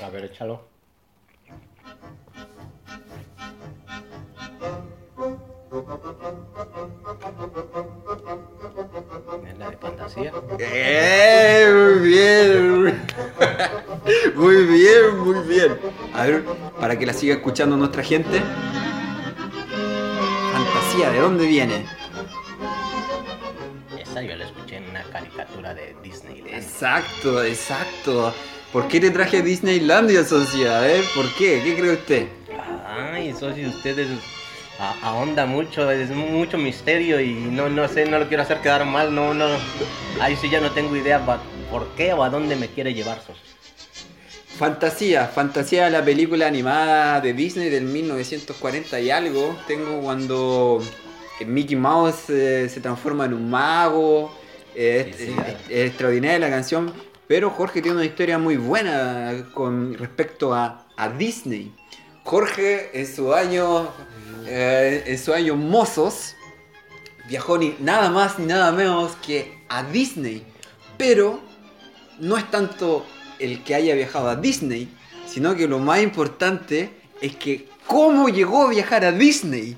A 0.00 0.10
ver, 0.10 0.26
échalo. 0.26 0.69
La 9.58 9.70
de 9.70 9.76
fantasía. 9.76 10.32
¡Eh! 10.58 11.70
Muy 11.72 12.08
bien. 12.08 13.00
Muy 14.34 14.64
bien, 14.64 15.18
muy 15.18 15.46
bien. 15.46 15.78
A 16.14 16.24
ver, 16.24 16.44
para 16.80 16.98
que 16.98 17.06
la 17.06 17.12
siga 17.12 17.34
escuchando 17.34 17.76
nuestra 17.76 18.02
gente. 18.02 18.40
Fantasía, 20.52 21.10
¿de 21.10 21.20
dónde 21.20 21.46
viene? 21.46 21.86
Esa 23.98 24.22
yo 24.22 24.34
la 24.34 24.46
escuché 24.46 24.76
en 24.76 24.88
una 24.88 25.02
caricatura 25.04 25.74
de 25.74 25.94
Disney. 26.02 26.42
Exacto, 26.48 27.44
exacto. 27.44 28.34
¿Por 28.72 28.88
qué 28.88 29.00
te 29.00 29.10
traje 29.10 29.42
Disneylandia, 29.42 30.24
socia? 30.24 30.78
A 30.78 30.80
ver, 30.80 31.04
¿por 31.14 31.26
qué? 31.34 31.60
¿Qué 31.62 31.76
cree 31.76 31.92
usted? 31.92 32.28
Ay, 32.86 33.32
socio, 33.38 33.68
ustedes 33.68 34.08
ahonda 35.02 35.46
mucho, 35.46 35.90
es 35.90 36.10
mucho 36.10 36.56
misterio 36.58 37.20
y 37.20 37.34
no, 37.34 37.68
no 37.68 37.86
sé, 37.88 38.06
no 38.06 38.18
lo 38.18 38.28
quiero 38.28 38.42
hacer 38.42 38.60
quedar 38.60 38.84
mal, 38.86 39.14
no, 39.14 39.34
no. 39.34 39.46
Ahí 40.20 40.36
sí 40.36 40.48
ya 40.50 40.60
no 40.60 40.70
tengo 40.72 40.96
idea 40.96 41.24
pa- 41.24 41.42
por 41.70 41.88
qué 41.96 42.12
o 42.12 42.22
a 42.24 42.30
dónde 42.30 42.56
me 42.56 42.68
quiere 42.68 42.94
llevar, 42.94 43.18
socio. 43.18 43.34
Fantasía, 44.58 45.26
Fantasía, 45.26 45.88
la 45.88 46.04
película 46.04 46.46
animada 46.46 47.20
de 47.20 47.32
Disney 47.32 47.70
del 47.70 47.84
1940 47.84 49.00
y 49.00 49.10
algo. 49.10 49.56
Tengo 49.66 50.00
cuando 50.02 50.82
Mickey 51.46 51.76
Mouse 51.76 52.28
eh, 52.28 52.68
se 52.68 52.80
transforma 52.80 53.24
en 53.24 53.34
un 53.34 53.48
mago. 53.48 54.34
eh, 54.74 55.12
Sí, 55.16 55.22
es, 55.24 55.28
sí, 55.28 55.36
es- 55.46 55.70
es 55.70 55.88
extraordinaria 55.88 56.38
la 56.38 56.50
canción. 56.50 56.92
Pero 57.26 57.50
Jorge 57.50 57.80
tiene 57.80 57.96
una 57.98 58.04
historia 58.06 58.38
muy 58.38 58.56
buena 58.56 59.32
con 59.54 59.94
respecto 59.94 60.52
a, 60.52 60.84
a 60.96 61.08
Disney. 61.10 61.72
Jorge 62.24 62.90
en 62.92 63.06
su 63.06 63.32
año, 63.32 63.88
eh, 64.46 65.04
en 65.06 65.18
su 65.18 65.32
año 65.32 65.56
mozos, 65.56 66.34
viajó 67.28 67.58
ni 67.58 67.76
nada 67.80 68.10
más 68.10 68.38
ni 68.38 68.46
nada 68.46 68.72
menos 68.72 69.16
que 69.16 69.58
a 69.68 69.82
Disney. 69.82 70.44
Pero 70.96 71.40
no 72.18 72.36
es 72.36 72.50
tanto 72.50 73.06
el 73.38 73.62
que 73.64 73.74
haya 73.74 73.94
viajado 73.94 74.28
a 74.28 74.36
Disney, 74.36 74.88
sino 75.26 75.54
que 75.54 75.66
lo 75.66 75.78
más 75.78 76.02
importante 76.02 76.90
es 77.20 77.36
que 77.36 77.68
cómo 77.86 78.28
llegó 78.28 78.66
a 78.66 78.70
viajar 78.70 79.04
a 79.04 79.12
Disney. 79.12 79.76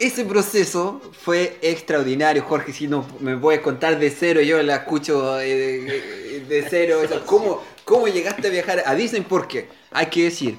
Ese 0.00 0.24
proceso 0.24 1.00
fue 1.12 1.58
extraordinario, 1.62 2.42
Jorge. 2.42 2.72
Si 2.72 2.88
no 2.88 3.06
me 3.20 3.36
puedes 3.36 3.60
contar 3.60 3.98
de 3.98 4.10
cero, 4.10 4.40
yo 4.40 4.60
la 4.62 4.76
escucho 4.76 5.40
eh, 5.40 5.54
de, 5.54 6.40
de 6.40 6.66
cero. 6.68 7.00
¿cómo, 7.24 7.62
¿Cómo 7.84 8.08
llegaste 8.08 8.48
a 8.48 8.50
viajar 8.50 8.82
a 8.84 8.94
Disney? 8.94 9.22
Porque 9.22 9.68
hay 9.92 10.06
que 10.06 10.24
decir, 10.24 10.58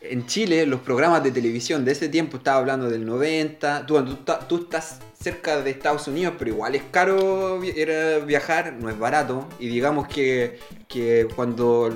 en 0.00 0.26
Chile 0.26 0.66
los 0.66 0.80
programas 0.80 1.22
de 1.22 1.30
televisión 1.30 1.84
de 1.84 1.92
ese 1.92 2.08
tiempo, 2.08 2.36
estaba 2.36 2.58
hablando 2.58 2.88
del 2.88 3.04
90, 3.04 3.86
tú, 3.86 4.02
tú, 4.04 4.32
tú 4.48 4.56
estás 4.62 5.00
cerca 5.20 5.60
de 5.60 5.70
Estados 5.70 6.06
Unidos, 6.06 6.34
pero 6.38 6.50
igual 6.50 6.74
es 6.74 6.82
caro 6.90 7.60
viajar, 8.26 8.72
no 8.74 8.88
es 8.88 8.98
barato. 8.98 9.48
Y 9.58 9.68
digamos 9.68 10.08
que, 10.08 10.58
que 10.86 11.28
cuando 11.34 11.92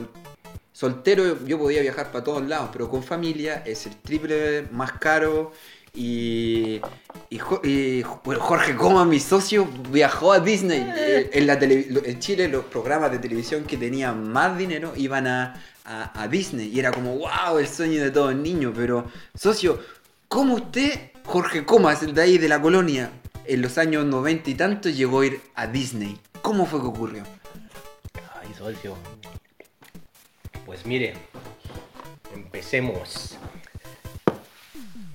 soltero 0.72 1.44
yo 1.46 1.58
podía 1.58 1.82
viajar 1.82 2.10
para 2.10 2.24
todos 2.24 2.46
lados, 2.46 2.70
pero 2.72 2.88
con 2.88 3.02
familia 3.02 3.62
es 3.64 3.86
el 3.86 3.96
triple 3.96 4.66
más 4.72 4.92
caro. 4.92 5.52
Y, 5.94 6.80
y, 7.28 8.02
Jorge 8.02 8.74
Coma, 8.76 9.04
mi 9.04 9.20
socio, 9.20 9.68
viajó 9.90 10.32
a 10.32 10.40
Disney. 10.40 10.90
Eh, 10.96 11.30
en, 11.34 11.46
la 11.46 11.54
en 11.54 12.18
Chile 12.18 12.48
los 12.48 12.64
programas 12.64 13.12
de 13.12 13.18
televisión 13.18 13.64
que 13.64 13.76
tenían 13.76 14.26
más 14.32 14.56
dinero 14.56 14.94
iban 14.96 15.26
a, 15.26 15.62
a, 15.84 16.28
Disney. 16.28 16.68
Y 16.68 16.78
era 16.78 16.92
como, 16.92 17.18
wow, 17.18 17.58
el 17.58 17.68
sueño 17.68 18.02
de 18.02 18.10
todo 18.10 18.32
niño. 18.32 18.72
Pero, 18.74 19.06
socio, 19.34 19.80
¿cómo 20.28 20.54
usted, 20.54 21.12
Jorge 21.24 21.64
Comas, 21.64 22.02
el 22.02 22.14
de 22.14 22.22
ahí 22.22 22.38
de 22.38 22.48
la 22.48 22.60
colonia, 22.60 23.10
en 23.44 23.62
los 23.62 23.78
años 23.78 24.04
90 24.04 24.50
y 24.50 24.54
tanto 24.54 24.88
llegó 24.88 25.20
a 25.20 25.26
ir 25.26 25.40
a 25.54 25.66
Disney? 25.66 26.18
¿Cómo 26.40 26.66
fue 26.66 26.80
que 26.80 26.86
ocurrió? 26.86 27.22
Ay, 28.40 28.52
socio. 28.56 28.96
Pues 30.66 30.86
mire, 30.86 31.14
empecemos. 32.34 33.36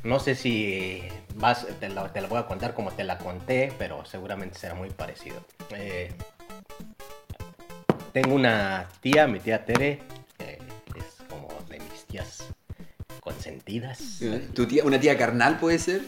No 0.03 0.19
sé 0.19 0.35
si 0.35 1.03
vas, 1.35 1.67
te 1.79 1.89
la, 1.89 2.03
voy 2.29 2.37
a 2.37 2.45
contar 2.45 2.73
como 2.73 2.91
te 2.91 3.03
la 3.03 3.17
conté, 3.17 3.73
pero 3.77 4.05
seguramente 4.05 4.57
será 4.57 4.73
muy 4.73 4.89
parecido. 4.89 5.43
Eh, 5.71 6.13
tengo 8.13 8.35
una 8.35 8.87
tía, 9.01 9.27
mi 9.27 9.39
tía 9.39 9.65
Tere, 9.65 9.99
consentidas. 13.21 14.19
¿Tu 14.53 14.67
tía, 14.67 14.83
¿Una 14.83 14.99
tía 14.99 15.17
carnal 15.17 15.59
puede 15.59 15.79
ser? 15.79 16.01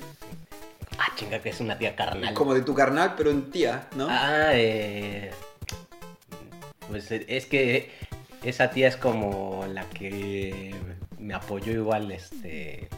Ah, 0.97 1.07
chinga, 1.15 1.39
que 1.39 1.49
es 1.49 1.59
una 1.59 1.77
tía 1.77 1.95
carnal. 1.95 2.33
Como 2.33 2.53
de 2.53 2.61
tu 2.61 2.73
carnal, 2.73 3.15
pero 3.17 3.31
en 3.31 3.51
tía, 3.51 3.87
¿no? 3.95 4.07
Ah, 4.09 4.51
eh, 4.53 5.31
pues 6.89 7.11
es 7.11 7.45
que 7.45 7.91
esa 8.43 8.69
tía 8.69 8.87
es 8.87 8.97
como 8.97 9.65
la 9.71 9.83
que 9.89 10.75
me 11.17 11.33
apoyó 11.33 11.71
igual, 11.71 12.11
este 12.11 12.89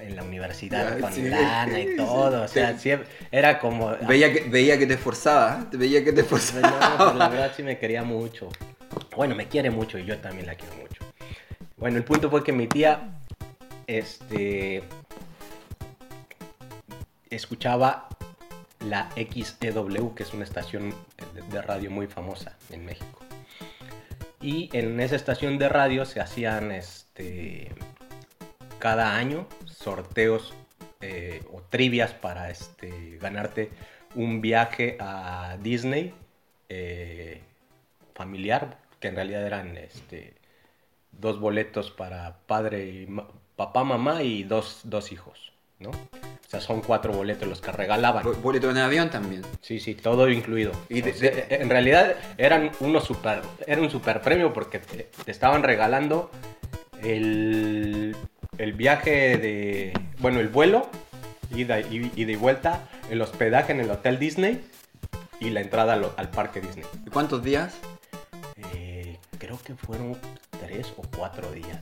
en 0.00 0.16
la 0.16 0.22
universidad 0.22 0.98
con 1.00 1.30
lana 1.30 1.80
y 1.80 1.96
todo, 1.96 2.42
o 2.42 2.48
sea, 2.48 2.76
era 3.30 3.58
como... 3.58 3.96
Veía 4.06 4.32
que, 4.32 4.48
veía 4.48 4.78
que 4.78 4.86
te 4.86 4.94
esforzaba, 4.94 5.66
veía 5.72 6.04
que 6.04 6.12
te 6.12 6.20
esforzaba. 6.20 7.14
la 7.14 7.28
verdad 7.28 7.52
sí 7.56 7.62
me 7.62 7.78
quería 7.78 8.04
mucho. 8.04 8.48
Bueno, 9.16 9.34
me 9.34 9.48
quiere 9.48 9.70
mucho 9.70 9.98
y 9.98 10.04
yo 10.04 10.18
también 10.18 10.46
la 10.46 10.54
quiero 10.54 10.74
mucho. 10.76 11.07
Bueno, 11.78 11.96
el 11.96 12.04
punto 12.04 12.28
fue 12.28 12.42
que 12.42 12.52
mi 12.52 12.66
tía 12.66 13.10
este, 13.86 14.82
escuchaba 17.30 18.08
la 18.80 19.08
XEW, 19.14 20.12
que 20.16 20.24
es 20.24 20.34
una 20.34 20.42
estación 20.42 20.92
de 21.52 21.62
radio 21.62 21.88
muy 21.88 22.08
famosa 22.08 22.56
en 22.70 22.84
México. 22.84 23.20
Y 24.40 24.70
en 24.76 24.98
esa 24.98 25.14
estación 25.14 25.56
de 25.58 25.68
radio 25.68 26.04
se 26.04 26.20
hacían 26.20 26.72
este, 26.72 27.70
cada 28.80 29.16
año 29.16 29.46
sorteos 29.66 30.54
eh, 31.00 31.44
o 31.52 31.60
trivias 31.62 32.12
para 32.12 32.50
este, 32.50 33.18
ganarte 33.20 33.70
un 34.16 34.40
viaje 34.40 34.96
a 34.98 35.56
Disney 35.62 36.12
eh, 36.68 37.40
familiar, 38.14 38.78
que 38.98 39.08
en 39.08 39.14
realidad 39.14 39.46
eran 39.46 39.76
este, 39.76 40.37
dos 41.18 41.40
boletos 41.40 41.90
para 41.90 42.38
padre 42.46 42.86
y 42.86 43.08
papá, 43.56 43.84
mamá 43.84 44.22
y 44.22 44.44
dos, 44.44 44.80
dos 44.84 45.12
hijos, 45.12 45.52
¿no? 45.78 45.90
O 45.90 46.50
sea, 46.50 46.60
son 46.60 46.80
cuatro 46.80 47.12
boletos 47.12 47.46
los 47.46 47.60
que 47.60 47.70
regalaban. 47.72 48.24
¿Boleto 48.40 48.70
en 48.70 48.78
avión 48.78 49.10
también? 49.10 49.42
Sí, 49.60 49.80
sí, 49.80 49.94
todo 49.94 50.30
incluido. 50.30 50.72
Y 50.88 51.00
en 51.00 51.68
realidad 51.68 52.16
eran 52.38 52.70
unos 52.80 53.04
super, 53.04 53.42
era 53.66 53.82
un 53.82 53.90
super 53.90 54.22
premio 54.22 54.52
porque 54.54 54.78
te, 54.78 55.10
estaban 55.26 55.62
regalando 55.62 56.30
el, 57.02 58.16
el, 58.56 58.72
viaje 58.72 59.36
de, 59.36 59.92
bueno, 60.20 60.40
el 60.40 60.48
vuelo, 60.48 60.88
ida 61.54 61.80
y, 61.80 62.10
ida 62.16 62.32
y 62.32 62.36
vuelta, 62.36 62.88
el 63.10 63.20
hospedaje 63.20 63.72
en 63.72 63.80
el 63.80 63.90
Hotel 63.90 64.18
Disney 64.18 64.64
y 65.40 65.50
la 65.50 65.60
entrada 65.60 66.00
al, 66.16 66.30
parque 66.30 66.62
Disney. 66.62 66.86
¿Y 67.06 67.10
cuántos 67.10 67.42
días? 67.42 67.76
Eh, 68.74 69.18
creo 69.38 69.58
que 69.62 69.74
fueron 69.74 70.16
tres 70.60 70.92
o 70.96 71.02
cuatro 71.16 71.50
días 71.52 71.80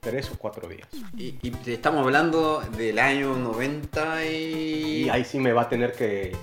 tres 0.00 0.30
o 0.30 0.38
cuatro 0.38 0.68
días. 0.68 0.88
Y, 1.16 1.34
estamos 1.66 2.04
hablando 2.04 2.62
del 2.76 2.98
año 2.98 3.36
90 3.36 4.24
y... 4.24 5.04
Y 5.04 5.08
ahí 5.10 5.24
sí 5.24 5.38
me 5.38 5.52
va 5.52 5.62
a 5.62 5.68
tener 5.68 5.92
que, 5.92 6.34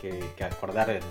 que, 0.00 0.44
acordar 0.44 0.90
el, 0.90 1.02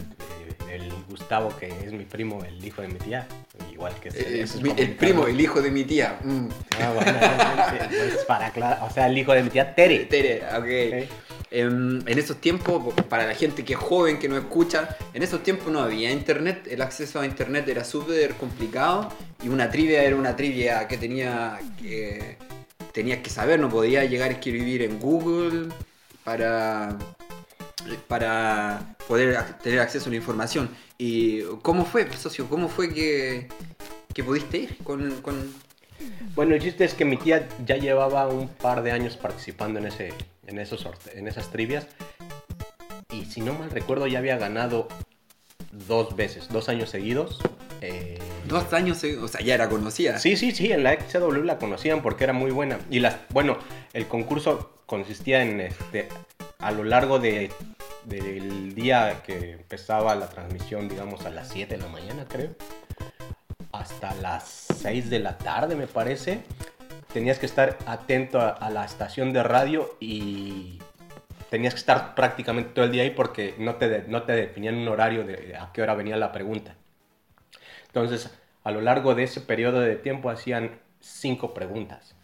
Gustavo, 1.07 1.55
que 1.57 1.67
es 1.67 1.93
mi 1.93 2.03
primo, 2.03 2.43
el 2.43 2.63
hijo 2.65 2.81
de 2.81 2.89
mi 2.89 2.95
tía. 2.95 3.25
Igual 3.71 3.93
que 4.01 4.09
es, 4.09 4.55
el 4.55 4.95
primo, 4.95 5.27
el 5.27 5.39
hijo 5.39 5.61
de 5.61 5.71
mi 5.71 5.85
tía. 5.85 6.19
Mm. 6.21 6.47
Ah, 6.81 6.91
bueno, 6.93 7.19
pues 7.87 8.25
para 8.25 8.47
aclarar, 8.47 8.79
o 8.83 8.89
sea, 8.89 9.07
el 9.07 9.17
hijo 9.17 9.31
de 9.31 9.43
mi 9.43 9.49
tía 9.49 9.73
Tere. 9.73 10.05
Tere, 10.05 10.43
ok. 10.57 11.09
En, 11.57 12.03
esos 12.07 12.41
tiempos, 12.41 12.93
para 13.07 13.25
la 13.25 13.33
gente 13.33 13.63
que 13.63 13.73
es 13.73 13.79
joven, 13.79 14.19
que 14.19 14.27
no 14.27 14.35
escucha, 14.37 14.97
en 15.13 15.23
esos 15.23 15.41
tiempos 15.41 15.71
no 15.71 15.79
había 15.79 16.11
internet, 16.11 16.67
el 16.69 16.81
acceso 16.81 17.21
a 17.21 17.25
internet 17.25 17.65
era 17.69 17.85
súper 17.85 18.33
complicado 18.33 19.09
y 19.41 19.47
una 19.47 19.69
trivia 19.69 20.03
era 20.03 20.17
una 20.17 20.35
trivia 20.35 20.85
que 20.89 20.97
tenía 20.97 21.57
que 21.79 22.37
tenías 22.91 23.19
que 23.19 23.29
saber, 23.29 23.59
no 23.59 23.69
podía 23.69 24.03
llegar 24.03 24.31
a 24.31 24.33
escribir 24.33 24.81
en 24.81 24.99
Google 24.99 25.69
para, 26.25 26.97
para 28.09 28.95
poder 29.07 29.41
tener 29.63 29.79
acceso 29.79 30.07
a 30.07 30.09
la 30.09 30.17
información. 30.17 30.69
¿Y 30.97 31.41
cómo 31.61 31.85
fue, 31.85 32.11
socio? 32.17 32.49
¿Cómo 32.49 32.67
fue 32.67 32.93
que, 32.93 33.47
que 34.13 34.23
pudiste 34.25 34.57
ir 34.57 34.77
con, 34.83 35.21
con... 35.21 35.53
Bueno, 36.35 36.55
el 36.55 36.61
chiste 36.61 36.83
es 36.83 36.93
que 36.93 37.05
mi 37.05 37.15
tía 37.17 37.47
ya 37.65 37.77
llevaba 37.77 38.27
un 38.27 38.49
par 38.49 38.81
de 38.81 38.91
años 38.91 39.15
participando 39.17 39.79
en 39.79 39.87
ese, 39.87 40.13
en, 40.47 40.59
esos, 40.59 40.87
en 41.13 41.27
esas 41.27 41.51
trivias. 41.51 41.87
Y 43.11 43.25
si 43.25 43.41
no 43.41 43.53
mal 43.53 43.71
recuerdo, 43.71 44.07
ya 44.07 44.19
había 44.19 44.37
ganado 44.37 44.87
dos 45.71 46.15
veces, 46.15 46.49
dos 46.49 46.69
años 46.69 46.89
seguidos. 46.89 47.39
Eh, 47.81 48.17
dos 48.47 48.71
años 48.73 48.97
seguidos, 48.97 49.23
o 49.23 49.27
sea, 49.27 49.41
ya 49.41 49.53
era 49.55 49.69
conocida. 49.69 50.17
Sí, 50.19 50.35
sí, 50.35 50.51
sí, 50.51 50.71
en 50.71 50.83
la 50.83 50.93
XW 50.93 51.43
la 51.43 51.57
conocían 51.57 52.01
porque 52.01 52.23
era 52.23 52.33
muy 52.33 52.51
buena. 52.51 52.79
Y 52.89 52.99
las, 52.99 53.17
bueno, 53.29 53.57
el 53.93 54.07
concurso 54.07 54.71
consistía 54.85 55.43
en 55.43 55.61
este, 55.61 56.07
a 56.59 56.71
lo 56.71 56.83
largo 56.83 57.19
de, 57.19 57.51
del 58.05 58.75
día 58.75 59.21
que 59.25 59.53
empezaba 59.53 60.15
la 60.15 60.29
transmisión, 60.29 60.87
digamos 60.87 61.25
a 61.25 61.29
las 61.29 61.49
7 61.49 61.75
de 61.75 61.81
la 61.81 61.89
mañana, 61.89 62.25
creo, 62.27 62.51
hasta 63.71 64.13
las 64.15 64.67
6 64.81 65.09
de 65.09 65.19
la 65.19 65.37
tarde, 65.37 65.75
me 65.75 65.87
parece 65.87 66.43
tenías 67.15 67.39
que 67.39 67.45
estar 67.45 67.77
atento 67.85 68.41
a, 68.41 68.69
la 68.69 68.83
estación 68.83 69.31
de 69.31 69.41
radio 69.41 69.95
y 70.01 70.79
tenías 71.49 71.73
que 71.73 71.79
estar 71.79 72.13
prácticamente 72.13 72.71
todo 72.73 72.83
el 72.83 72.91
día 72.91 73.03
ahí 73.03 73.11
porque 73.11 73.55
no 73.57 73.75
te, 73.75 74.03
no 74.09 74.23
te 74.23 74.33
definían 74.33 74.75
un 74.75 74.89
horario 74.89 75.23
de 75.23 75.55
a 75.55 75.71
qué 75.71 75.81
hora 75.81 75.95
venía 75.95 76.17
la 76.17 76.33
pregunta. 76.33 76.75
Entonces, 77.87 78.37
a 78.65 78.71
lo 78.71 78.81
largo 78.81 79.15
de 79.15 79.23
ese 79.23 79.39
periodo 79.39 79.79
de 79.79 79.95
tiempo 79.95 80.29
hacían 80.29 80.71
cinco 80.99 81.53
preguntas 81.53 82.15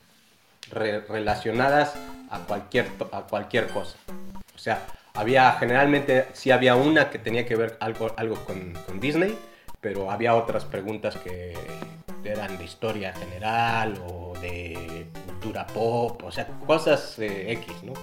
relacionadas 0.70 1.94
a 2.30 2.40
cualquier, 2.40 2.88
a 3.14 3.22
cualquier 3.22 3.68
cosa. 3.68 3.96
O 4.54 4.60
sea, 4.60 4.86
había 5.14 5.54
generalmente 5.54 6.28
sí 6.34 6.52
había 6.52 6.76
una 6.76 7.10
que 7.10 7.18
tenía 7.18 7.46
que 7.46 7.56
ver 7.56 7.78
algo, 7.80 8.14
algo 8.18 8.36
con, 8.44 8.74
con 8.86 9.00
Disney, 9.00 9.38
pero 9.80 10.12
había 10.12 10.36
otras 10.36 10.66
preguntas 10.66 11.16
que 11.16 11.54
eran 12.24 12.58
de 12.58 12.66
historia 12.66 13.14
general 13.14 14.02
o 14.08 14.34
de 14.40 15.08
cultura 15.26 15.66
pop, 15.68 16.24
o 16.24 16.32
sea, 16.32 16.48
cosas 16.66 17.18
eh, 17.20 17.52
X, 17.54 17.84
¿no? 17.84 17.94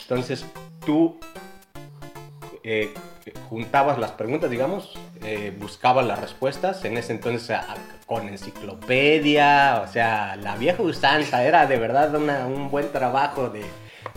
Entonces 0.00 0.44
tú 0.84 1.18
eh, 2.62 2.92
juntabas 3.48 3.98
las 3.98 4.12
preguntas, 4.12 4.50
digamos, 4.50 4.98
eh, 5.24 5.54
buscabas 5.58 6.06
las 6.06 6.20
respuestas, 6.20 6.84
en 6.84 6.96
ese 6.96 7.12
entonces 7.12 7.56
con 8.06 8.28
enciclopedia, 8.28 9.82
o 9.86 9.92
sea, 9.92 10.36
la 10.36 10.56
vieja 10.56 10.82
usanza, 10.82 11.44
era 11.44 11.66
de 11.66 11.78
verdad 11.78 12.14
un 12.14 12.70
buen 12.70 12.90
trabajo 12.90 13.48
de, 13.48 13.64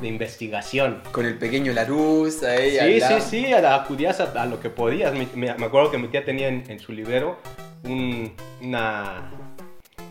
investigación. 0.01 1.03
Con 1.11 1.27
el 1.27 1.37
pequeño 1.37 1.73
Larus 1.73 2.41
ahí. 2.41 2.99
Sí, 2.99 3.01
sí, 3.01 3.21
sí, 3.21 3.53
acudías 3.53 4.19
a, 4.19 4.45
lo 4.47 4.59
que 4.59 4.71
podías. 4.71 5.13
Me, 5.35 5.49
acuerdo 5.51 5.91
que 5.91 5.99
mi 5.99 6.07
tía 6.07 6.25
tenía 6.25 6.47
en, 6.47 6.63
en 6.67 6.79
su 6.79 6.91
libero 7.83 8.31
una, 8.61 9.31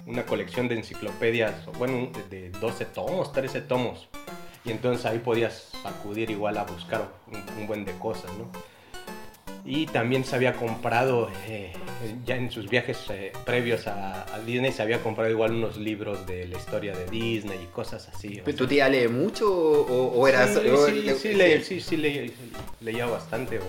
una 0.07 0.25
colección 0.27 0.69
de 0.69 0.77
enciclopedias, 0.77 1.67
bueno, 1.79 2.11
de 2.31 2.51
12 2.51 2.85
tomos, 2.87 3.33
13 3.33 3.63
tomos. 3.63 4.09
Y 4.65 4.71
entonces 4.73 5.07
ahí 5.07 5.19
podías 5.19 5.71
acudir 5.85 6.31
igual 6.31 6.59
a 6.59 6.65
buscar 6.65 7.09
un, 7.59 7.67
buen 7.67 7.85
de 7.85 7.93
cosas, 7.93 8.31
¿no? 8.37 8.47
Y 9.65 9.87
también 9.87 10.25
se 10.25 10.35
había 10.37 10.55
comprado, 10.55 11.31
eh, 11.47 11.73
ya 12.27 12.37
en 12.37 12.51
sus 12.51 12.69
viajes 12.69 12.99
eh, 13.11 13.33
previos 13.45 13.87
a, 13.87 14.23
a 14.35 14.41
Disney, 14.41 14.73
se 14.73 14.83
había 14.83 15.03
comprado 15.03 15.31
igual 15.31 15.53
unos 15.53 15.77
libros 15.77 16.27
de 16.27 16.49
la 16.49 16.57
historia 16.59 16.95
de 16.95 17.07
Disney 17.07 17.59
y 17.63 17.67
cosas 17.67 18.09
así. 18.09 18.41
o 18.41 18.45
¿Pero. 18.45 18.57
¿Tu 18.57 18.67
tía 18.67 18.89
lee 18.89 19.09
mucho 19.09 19.51
o, 19.53 20.13
o 20.19 20.27
era 20.29 20.47
Sí, 20.49 20.55
solo- 20.55 20.87
sí, 20.87 21.11
sí, 21.19 21.35
le- 21.35 21.63
sí, 21.63 21.81
sí, 21.81 21.97
le- 21.99 22.33
leía 22.81 23.07
bastante 23.07 23.59
o 23.59 23.63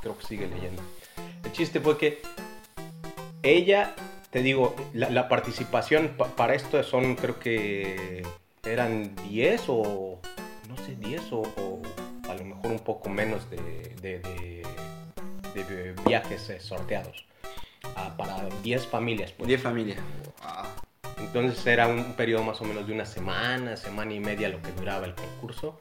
creo 0.00 0.18
que 0.18 0.26
sigue 0.26 0.46
leyendo. 0.48 0.82
El 1.44 1.52
chiste 1.52 1.80
fue 1.80 1.96
que 1.96 2.20
ella, 3.42 3.94
te 4.30 4.42
digo, 4.42 4.74
la, 4.92 5.10
la 5.10 5.28
participación 5.28 6.08
pa- 6.16 6.28
para 6.28 6.54
esto 6.54 6.82
son 6.82 7.14
creo 7.16 7.38
que 7.38 8.22
eran 8.64 9.14
10 9.28 9.64
o 9.68 10.20
no 10.68 10.76
sé, 10.84 10.94
10 10.96 11.32
o, 11.32 11.40
o 11.40 11.82
a 12.28 12.34
lo 12.34 12.44
mejor 12.44 12.70
un 12.70 12.78
poco 12.80 13.08
menos 13.08 13.48
de, 13.50 13.56
de- 14.00 14.18
de- 14.20 14.62
de 15.64 15.94
viajes 16.06 16.48
eh, 16.50 16.60
sorteados 16.60 17.24
ah, 17.96 18.14
para 18.16 18.48
10 18.62 18.86
familias. 18.86 19.32
pues. 19.32 19.48
10 19.48 19.60
familias. 19.62 19.98
Wow. 20.42 20.64
Entonces 21.18 21.66
era 21.66 21.86
un 21.88 22.14
periodo 22.14 22.44
más 22.44 22.60
o 22.60 22.64
menos 22.64 22.86
de 22.86 22.94
una 22.94 23.04
semana, 23.04 23.76
semana 23.76 24.14
y 24.14 24.20
media 24.20 24.48
lo 24.48 24.62
que 24.62 24.72
duraba 24.72 25.06
el 25.06 25.14
concurso. 25.14 25.80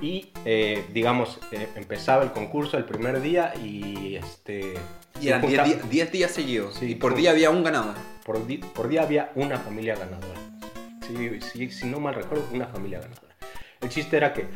Y 0.00 0.30
eh, 0.44 0.84
digamos, 0.92 1.40
eh, 1.52 1.68
empezaba 1.76 2.22
el 2.22 2.32
concurso 2.32 2.76
el 2.76 2.84
primer 2.84 3.20
día 3.20 3.52
y 3.56 4.16
este... 4.16 4.74
Y 5.20 5.28
eran 5.28 5.40
10 5.40 5.50
junta- 5.60 5.64
días, 5.64 5.90
10 5.90 6.12
días 6.12 6.30
seguidos. 6.30 6.74
Sí, 6.76 6.92
y 6.92 6.94
por 6.94 7.14
día 7.16 7.32
había 7.32 7.50
un 7.50 7.64
ganador. 7.64 7.94
por, 8.24 8.38
por 8.74 8.88
día 8.88 9.02
había 9.02 9.32
una 9.34 9.58
familia 9.58 9.96
ganadora. 9.96 10.38
Sí, 11.06 11.40
sí, 11.40 11.70
si 11.70 11.86
no 11.86 11.98
mal 12.00 12.14
recuerdo, 12.14 12.46
una 12.52 12.66
familia 12.66 13.00
ganadora. 13.00 13.34
El 13.80 13.88
chiste 13.88 14.16
era 14.16 14.32
que 14.34 14.46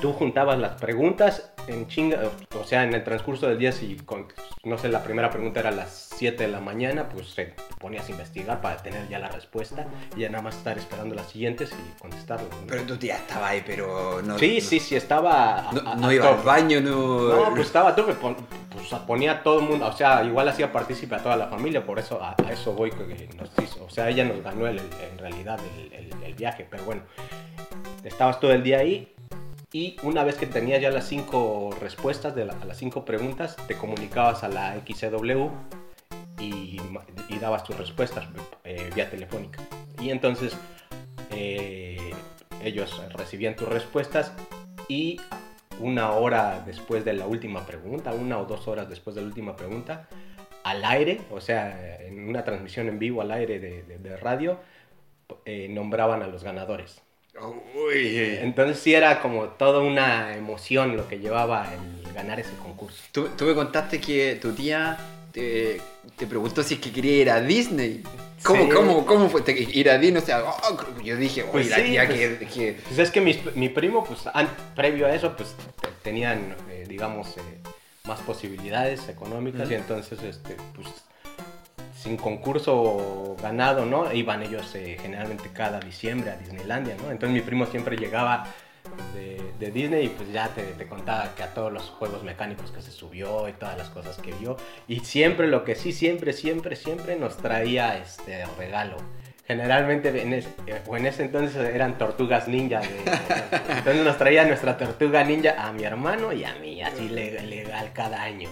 tú 0.00 0.12
juntabas 0.12 0.58
las 0.58 0.80
preguntas 0.80 1.52
en 1.68 1.86
chinga, 1.88 2.20
o 2.58 2.64
sea, 2.64 2.84
en 2.84 2.94
el 2.94 3.02
transcurso 3.04 3.46
del 3.48 3.58
día, 3.58 3.72
si, 3.72 3.96
con- 3.96 4.26
no 4.64 4.78
sé, 4.78 4.88
la 4.88 5.02
primera 5.02 5.30
pregunta 5.30 5.60
era 5.60 5.70
a 5.70 5.72
las 5.72 6.10
7 6.16 6.44
de 6.46 6.48
la 6.50 6.60
mañana, 6.60 7.08
pues 7.08 7.34
te 7.34 7.54
ponías 7.78 8.06
a 8.08 8.10
investigar 8.12 8.60
para 8.60 8.76
tener 8.78 9.08
ya 9.08 9.18
la 9.18 9.28
respuesta 9.28 9.86
y 10.16 10.20
ya 10.20 10.28
nada 10.30 10.42
más 10.42 10.56
estar 10.56 10.76
esperando 10.78 11.14
las 11.14 11.28
siguientes 11.30 11.72
y 11.72 12.00
contestarlas. 12.00 12.48
¿no? 12.50 12.66
Pero 12.68 12.82
tu 12.84 12.96
tía 12.96 13.16
estaba 13.16 13.48
ahí, 13.48 13.62
pero 13.66 14.22
no. 14.22 14.38
sí, 14.38 14.60
sí, 14.60 14.78
sí, 14.80 14.96
estaba... 14.96 15.68
a- 15.68 15.72
No, 15.72 15.90
a- 15.90 15.94
no 15.96 16.12
iba 16.12 16.28
al 16.28 16.42
baño, 16.42 16.80
no. 16.80 17.28
No, 17.28 17.50
pues 17.54 17.66
estaba 17.66 17.94
pon- 17.94 18.36
pues 18.70 18.88
ponía 19.06 19.32
a 19.32 19.42
todo 19.42 19.60
el 19.60 19.68
mundo, 19.68 19.86
o 19.86 19.92
sea, 19.92 20.22
igual 20.24 20.48
hacía 20.48 20.72
partícipe 20.72 21.14
a 21.14 21.18
toda 21.22 21.36
la 21.36 21.46
familia, 21.48 21.84
por 21.86 21.98
eso 21.98 22.20
a, 22.22 22.34
a 22.46 22.52
eso 22.52 22.72
voy, 22.72 22.90
que 22.90 23.28
nos 23.36 23.50
hizo, 23.62 23.84
o 23.84 23.90
sea, 23.90 24.08
ella 24.10 24.24
nos 24.24 24.42
ganó 24.42 24.66
el- 24.66 24.78
el- 24.78 24.84
en 25.12 25.18
realidad 25.18 25.58
el, 25.78 25.92
el- 25.92 26.22
el 26.24 26.34
viaje, 26.34 26.66
pero 26.68 26.84
bueno, 26.84 27.02
estabas 28.02 28.40
todo 28.40 28.52
el 28.52 28.62
día 28.62 28.78
ahí 28.78 29.12
y 29.74 29.96
una 30.04 30.22
vez 30.22 30.36
que 30.36 30.46
tenías 30.46 30.80
ya 30.80 30.90
las 30.92 31.08
cinco 31.08 31.76
respuestas 31.80 32.32
de 32.36 32.44
la- 32.46 32.54
las 32.64 32.78
cinco 32.78 33.04
preguntas, 33.04 33.56
te 33.66 33.76
comunicabas 33.76 34.44
a 34.44 34.48
la 34.48 34.76
XCW 34.76 35.48
y, 36.38 36.80
y 37.28 37.38
dabas 37.40 37.64
tus 37.64 37.76
respuestas 37.76 38.24
eh, 38.62 38.88
vía 38.94 39.10
telefónica. 39.10 39.60
Y 40.00 40.10
entonces 40.10 40.56
eh, 41.32 42.12
ellos 42.62 43.02
recibían 43.14 43.56
tus 43.56 43.68
respuestas 43.68 44.32
y 44.88 45.20
una 45.80 46.12
hora 46.12 46.62
después 46.64 47.04
de 47.04 47.14
la 47.14 47.26
última 47.26 47.66
pregunta, 47.66 48.12
una 48.12 48.38
o 48.38 48.44
dos 48.44 48.68
horas 48.68 48.88
después 48.88 49.16
de 49.16 49.22
la 49.22 49.26
última 49.26 49.56
pregunta, 49.56 50.08
al 50.62 50.84
aire, 50.84 51.20
o 51.32 51.40
sea, 51.40 51.96
en 52.00 52.28
una 52.28 52.44
transmisión 52.44 52.86
en 52.86 53.00
vivo 53.00 53.22
al 53.22 53.32
aire 53.32 53.58
de, 53.58 53.82
de- 53.82 53.98
de 53.98 54.16
radio, 54.16 54.60
eh, 55.44 55.66
nombraban 55.68 56.22
a 56.22 56.28
los 56.28 56.44
ganadores. 56.44 57.02
Uy. 57.40 58.16
Entonces 58.40 58.78
sí 58.78 58.94
era 58.94 59.20
como 59.20 59.44
toda 59.48 59.80
una 59.80 60.36
emoción 60.36 60.96
lo 60.96 61.08
que 61.08 61.18
llevaba 61.18 61.68
el 61.74 62.12
ganar 62.12 62.38
ese 62.40 62.54
concurso. 62.62 62.98
Tú, 63.12 63.28
tú 63.36 63.44
me 63.44 63.54
contaste 63.54 64.00
que 64.00 64.38
tu 64.40 64.52
tía 64.52 64.96
te, 65.32 65.80
te 66.16 66.26
preguntó 66.26 66.62
si 66.62 66.74
es 66.74 66.80
que 66.80 66.92
quería 66.92 67.16
ir 67.22 67.30
a 67.30 67.40
Disney. 67.40 68.02
¿Cómo, 68.44 68.64
Sí. 68.64 68.68
cómo, 68.70 69.06
cómo 69.06 69.28
fue 69.30 69.42
ir 69.72 69.90
a 69.90 69.98
Disney? 69.98 70.22
O 70.22 70.26
sea, 70.26 70.44
oh, 70.44 71.00
yo 71.02 71.16
dije, 71.16 71.44
Pues 71.50 71.68
la 71.70 71.76
sí, 71.76 71.82
tía 71.82 72.06
pues- 72.06 72.18
que, 72.38 72.46
que- 72.46 72.78
Pues 72.86 72.98
es 72.98 73.10
que 73.10 73.20
mi 73.20 73.68
primo, 73.70 74.04
pues 74.04 74.26
an- 74.32 74.50
previo 74.76 75.06
a 75.06 75.14
eso, 75.14 75.34
pues 75.36 75.54
te- 75.80 75.88
tenían, 76.02 76.54
eh, 76.70 76.84
digamos, 76.86 77.36
eh, 77.38 77.40
más 78.06 78.20
posibilidades 78.20 79.08
económicas 79.08 79.70
y 79.70 79.74
entonces, 79.74 80.22
este, 80.22 80.56
pues, 80.74 80.88
sin 82.04 82.18
concurso 82.18 83.34
ganado, 83.42 83.86
¿no? 83.86 84.12
Iban 84.12 84.42
ellos 84.42 84.74
eh, 84.74 84.98
generalmente 85.00 85.48
cada 85.54 85.80
diciembre 85.80 86.30
a 86.32 86.36
Disneylandia, 86.36 86.96
¿no? 87.02 87.10
Entonces 87.10 87.30
mi 87.30 87.40
primo 87.40 87.64
siempre 87.64 87.96
llegaba 87.96 88.44
de, 89.14 89.70
Disney 89.70 90.04
y 90.04 90.08
pues 90.10 90.30
ya 90.30 90.48
te, 90.48 90.86
contaba 90.86 91.34
que 91.34 91.42
a 91.42 91.54
todos 91.54 91.72
los 91.72 91.84
juegos 91.84 92.22
mecánicos 92.22 92.70
que 92.70 92.82
se 92.82 92.90
subió 92.90 93.48
y 93.48 93.54
todas 93.54 93.78
las 93.78 93.88
cosas 93.88 94.18
que 94.18 94.32
vio. 94.32 94.58
Y 94.86 95.00
siempre, 95.00 95.46
lo 95.46 95.64
que 95.64 95.74
sí, 95.74 95.92
siempre, 95.92 96.34
siempre, 96.34 96.76
siempre 96.76 97.16
nos 97.16 97.38
traía 97.38 97.96
este 97.96 98.44
regalo. 98.58 98.98
Generalmente 99.46 100.08
en 100.20 100.34
ese, 100.34 100.50
eh, 100.66 100.82
o 100.86 100.98
en 100.98 101.06
ese 101.06 101.24
entonces 101.24 101.56
eran 101.56 101.96
tortugas 101.96 102.48
ninja. 102.48 102.82
entonces 103.78 104.04
nos 104.04 104.18
traía 104.18 104.44
nuestra 104.44 104.76
tortuga 104.76 105.24
ninja 105.24 105.54
a 105.58 105.72
mi 105.72 105.84
hermano 105.84 106.34
y 106.34 106.44
a 106.44 106.54
mí, 106.56 106.82
así 106.82 107.08
le- 107.08 107.40
legal 107.40 107.92
cada 107.94 108.22
año. 108.22 108.50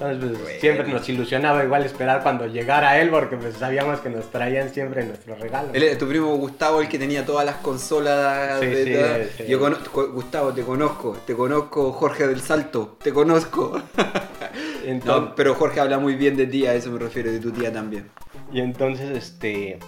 Entonces 0.00 0.18
pues, 0.30 0.42
Bueno. 0.42 0.60
siempre 0.60 0.88
nos 0.88 1.08
ilusionaba 1.10 1.62
igual 1.62 1.84
esperar 1.84 2.22
cuando 2.22 2.46
llegara 2.46 2.98
él 3.00 3.10
porque 3.10 3.36
pues 3.36 3.54
sabíamos 3.56 4.00
que 4.00 4.08
nos 4.08 4.30
traían 4.30 4.70
siempre 4.70 5.04
nuestro 5.04 5.34
regalo. 5.34 5.68
Él 5.74 5.82
es 5.82 5.98
tu 5.98 6.08
primo 6.08 6.34
Gustavo, 6.36 6.80
el 6.80 6.88
que 6.88 6.98
tenía 6.98 7.26
todas 7.26 7.44
las 7.44 7.56
consolas. 7.56 8.60
Sí, 8.60 8.66
de 8.66 8.84
sí, 8.84 8.92
todas. 8.94 9.28
sí. 9.36 9.44
Yo 9.46 9.60
conozco, 9.60 10.08
Gustavo, 10.12 10.52
te 10.54 10.62
conozco. 10.62 11.18
Te 11.26 11.34
conozco, 11.34 11.92
Jorge 11.92 12.26
del 12.26 12.40
Salto. 12.40 12.96
Te 13.02 13.12
conozco. 13.12 13.82
Entonces, 14.86 15.04
No, 15.04 15.34
pero 15.34 15.54
Jorge 15.54 15.80
habla 15.80 15.98
muy 15.98 16.14
bien 16.14 16.34
de 16.36 16.46
ti, 16.46 16.66
a 16.66 16.74
eso 16.74 16.90
me 16.90 16.98
refiero, 16.98 17.30
de 17.30 17.38
tu 17.38 17.50
tía 17.52 17.70
también. 17.70 18.08
Y 18.50 18.60
entonces, 18.60 19.10
este, 19.10 19.78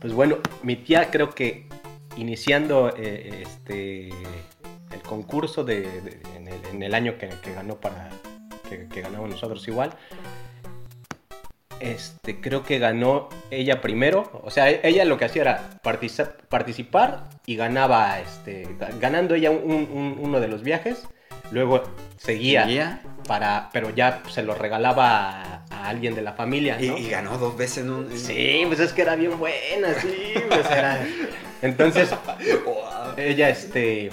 pues 0.00 0.12
bueno, 0.12 0.36
mi 0.62 0.76
tía 0.76 1.10
creo 1.10 1.30
que 1.30 1.66
iniciando 2.16 2.94
eh, 2.96 3.42
este, 3.42 4.08
el 4.10 5.02
concurso 5.06 5.64
de, 5.64 5.80
de- 5.80 6.20
en, 6.36 6.46
el, 6.48 6.60
en 6.72 6.82
el 6.84 6.94
año 6.94 7.18
que, 7.18 7.28
que 7.42 7.52
ganó 7.52 7.74
para, 7.80 8.10
que, 8.78 8.88
que 8.88 9.00
ganamos 9.02 9.28
nosotros 9.28 9.66
igual, 9.68 9.90
este, 11.80 12.40
creo 12.40 12.62
que 12.62 12.78
ganó 12.78 13.28
ella 13.50 13.80
primero, 13.80 14.30
o 14.44 14.50
sea, 14.50 14.70
e- 14.70 14.80
ella 14.82 15.04
lo 15.06 15.16
que 15.16 15.24
hacía 15.24 15.42
era 15.42 15.70
partici- 15.82 16.30
participar 16.48 17.28
y 17.46 17.56
ganaba, 17.56 18.20
este, 18.20 18.66
ga- 18.78 18.98
ganando 19.00 19.34
ella 19.34 19.50
un- 19.50 19.88
un- 19.90 20.16
uno 20.20 20.40
de 20.40 20.48
los 20.48 20.62
viajes, 20.62 21.02
luego 21.50 21.82
seguía, 22.18 22.64
¿Seguía? 22.64 23.02
para, 23.26 23.70
pero 23.72 23.88
ya 23.94 24.22
se 24.28 24.42
lo 24.42 24.54
regalaba 24.54 25.40
a, 25.42 25.64
a 25.70 25.88
alguien 25.88 26.14
de 26.14 26.20
la 26.20 26.34
familia, 26.34 26.76
Y, 26.80 26.88
¿no? 26.88 26.98
y 26.98 27.08
ganó 27.08 27.38
dos 27.38 27.56
veces 27.56 27.78
en 27.84 27.90
un. 27.90 28.18
Sí, 28.18 28.64
pues 28.66 28.80
es 28.80 28.92
que 28.92 29.00
era 29.02 29.16
bien 29.16 29.38
buena, 29.38 29.94
sí, 30.00 30.34
pues 30.48 30.70
era. 30.70 31.02
Entonces, 31.62 32.10
ella, 33.16 33.48
este. 33.48 34.10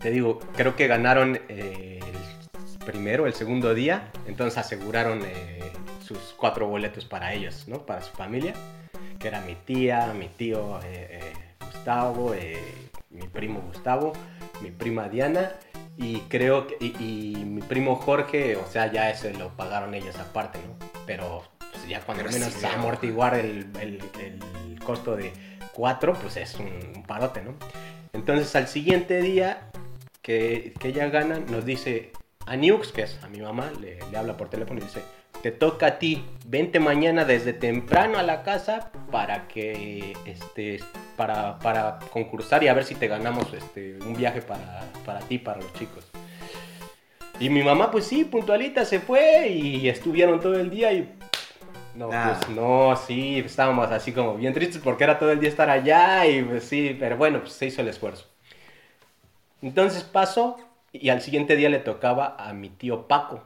Te 0.00 0.10
digo, 0.10 0.40
creo 0.56 0.76
que 0.76 0.86
ganaron 0.86 1.38
eh, 1.50 1.89
primero, 2.90 3.26
el 3.26 3.34
segundo 3.34 3.74
día. 3.74 4.10
Entonces 4.26 4.58
aseguraron 4.58 5.22
eh, 5.24 5.72
sus 6.04 6.18
cuatro 6.36 6.66
boletos 6.68 7.04
para 7.04 7.32
ellos, 7.34 7.64
¿no? 7.68 7.86
Para 7.86 8.02
su 8.02 8.12
familia. 8.12 8.54
Que 9.18 9.28
era 9.28 9.40
mi 9.42 9.54
tía, 9.54 10.12
mi 10.18 10.28
tío 10.28 10.78
eh, 10.84 11.20
eh, 11.20 11.32
Gustavo, 11.72 12.34
mi 13.10 13.26
primo 13.28 13.60
Gustavo, 13.60 14.12
mi 14.62 14.70
prima 14.70 15.08
Diana. 15.08 15.52
Y 15.96 16.20
creo 16.28 16.66
que. 16.66 16.76
Y, 16.80 16.94
y 16.98 17.44
mi 17.44 17.60
primo 17.60 17.96
Jorge, 17.96 18.56
o 18.56 18.66
sea, 18.66 18.90
ya 18.90 19.10
ese 19.10 19.34
lo 19.34 19.50
pagaron 19.56 19.94
ellos 19.94 20.16
aparte, 20.18 20.58
¿no? 20.66 20.74
Pero 21.06 21.44
pues, 21.72 21.86
ya 21.86 22.00
cuando 22.00 22.24
Pero 22.24 22.32
menos 22.38 22.52
sí, 22.54 22.64
amortiguar 22.66 23.34
el, 23.34 23.66
el- 23.80 24.02
el 24.20 24.80
costo 24.82 25.14
de 25.16 25.32
cuatro, 25.74 26.14
pues 26.14 26.36
es 26.38 26.54
un, 26.54 26.66
un 26.96 27.02
parote, 27.04 27.42
¿no? 27.42 27.54
Entonces 28.12 28.56
al 28.56 28.66
siguiente 28.66 29.20
día 29.20 29.70
que, 30.22 30.72
que 30.80 30.88
ella 30.88 31.08
gana, 31.10 31.38
nos 31.38 31.64
dice 31.64 32.12
a 32.50 32.56
Nux, 32.56 32.90
que 32.90 33.02
es 33.02 33.16
a 33.22 33.28
mi 33.28 33.40
mamá, 33.40 33.70
le, 33.80 34.00
le 34.10 34.18
habla 34.18 34.36
por 34.36 34.50
teléfono 34.50 34.80
y 34.80 34.82
dice, 34.82 35.02
te 35.40 35.52
toca 35.52 35.86
a 35.86 35.98
ti, 36.00 36.24
vente 36.46 36.80
mañana 36.80 37.24
desde 37.24 37.52
temprano 37.52 38.18
a 38.18 38.24
la 38.24 38.42
casa 38.42 38.90
para 39.12 39.46
que, 39.46 40.16
este, 40.26 40.80
para, 41.16 41.60
para 41.60 42.00
concursar 42.12 42.64
y 42.64 42.68
a 42.68 42.74
ver 42.74 42.84
si 42.84 42.96
te 42.96 43.06
ganamos 43.06 43.52
este, 43.52 43.98
un 44.04 44.14
viaje 44.16 44.42
para, 44.42 44.82
para 45.06 45.20
ti, 45.20 45.38
para 45.38 45.60
los 45.60 45.72
chicos. 45.74 46.04
Y 47.38 47.50
mi 47.50 47.62
mamá, 47.62 47.92
pues 47.92 48.06
sí, 48.06 48.24
puntualita 48.24 48.84
se 48.84 48.98
fue 48.98 49.48
y 49.48 49.88
estuvieron 49.88 50.40
todo 50.40 50.58
el 50.58 50.70
día 50.70 50.92
y... 50.92 51.08
No, 51.94 52.08
pues 52.08 52.48
no, 52.48 52.96
sí, 52.96 53.38
estábamos 53.38 53.92
así 53.92 54.10
como 54.10 54.34
bien 54.34 54.54
tristes 54.54 54.80
porque 54.82 55.04
era 55.04 55.20
todo 55.20 55.30
el 55.30 55.38
día 55.38 55.48
estar 55.48 55.70
allá 55.70 56.26
y 56.26 56.42
pues 56.42 56.64
sí, 56.64 56.96
pero 56.98 57.16
bueno, 57.16 57.42
pues 57.42 57.52
se 57.52 57.66
hizo 57.66 57.80
el 57.80 57.88
esfuerzo. 57.88 58.26
Entonces 59.62 60.02
pasó 60.02 60.58
y 60.92 61.08
al 61.10 61.20
siguiente 61.22 61.56
día 61.56 61.68
le 61.68 61.78
tocaba 61.78 62.36
a 62.38 62.52
mi 62.52 62.68
tío 62.70 63.06
Paco 63.06 63.44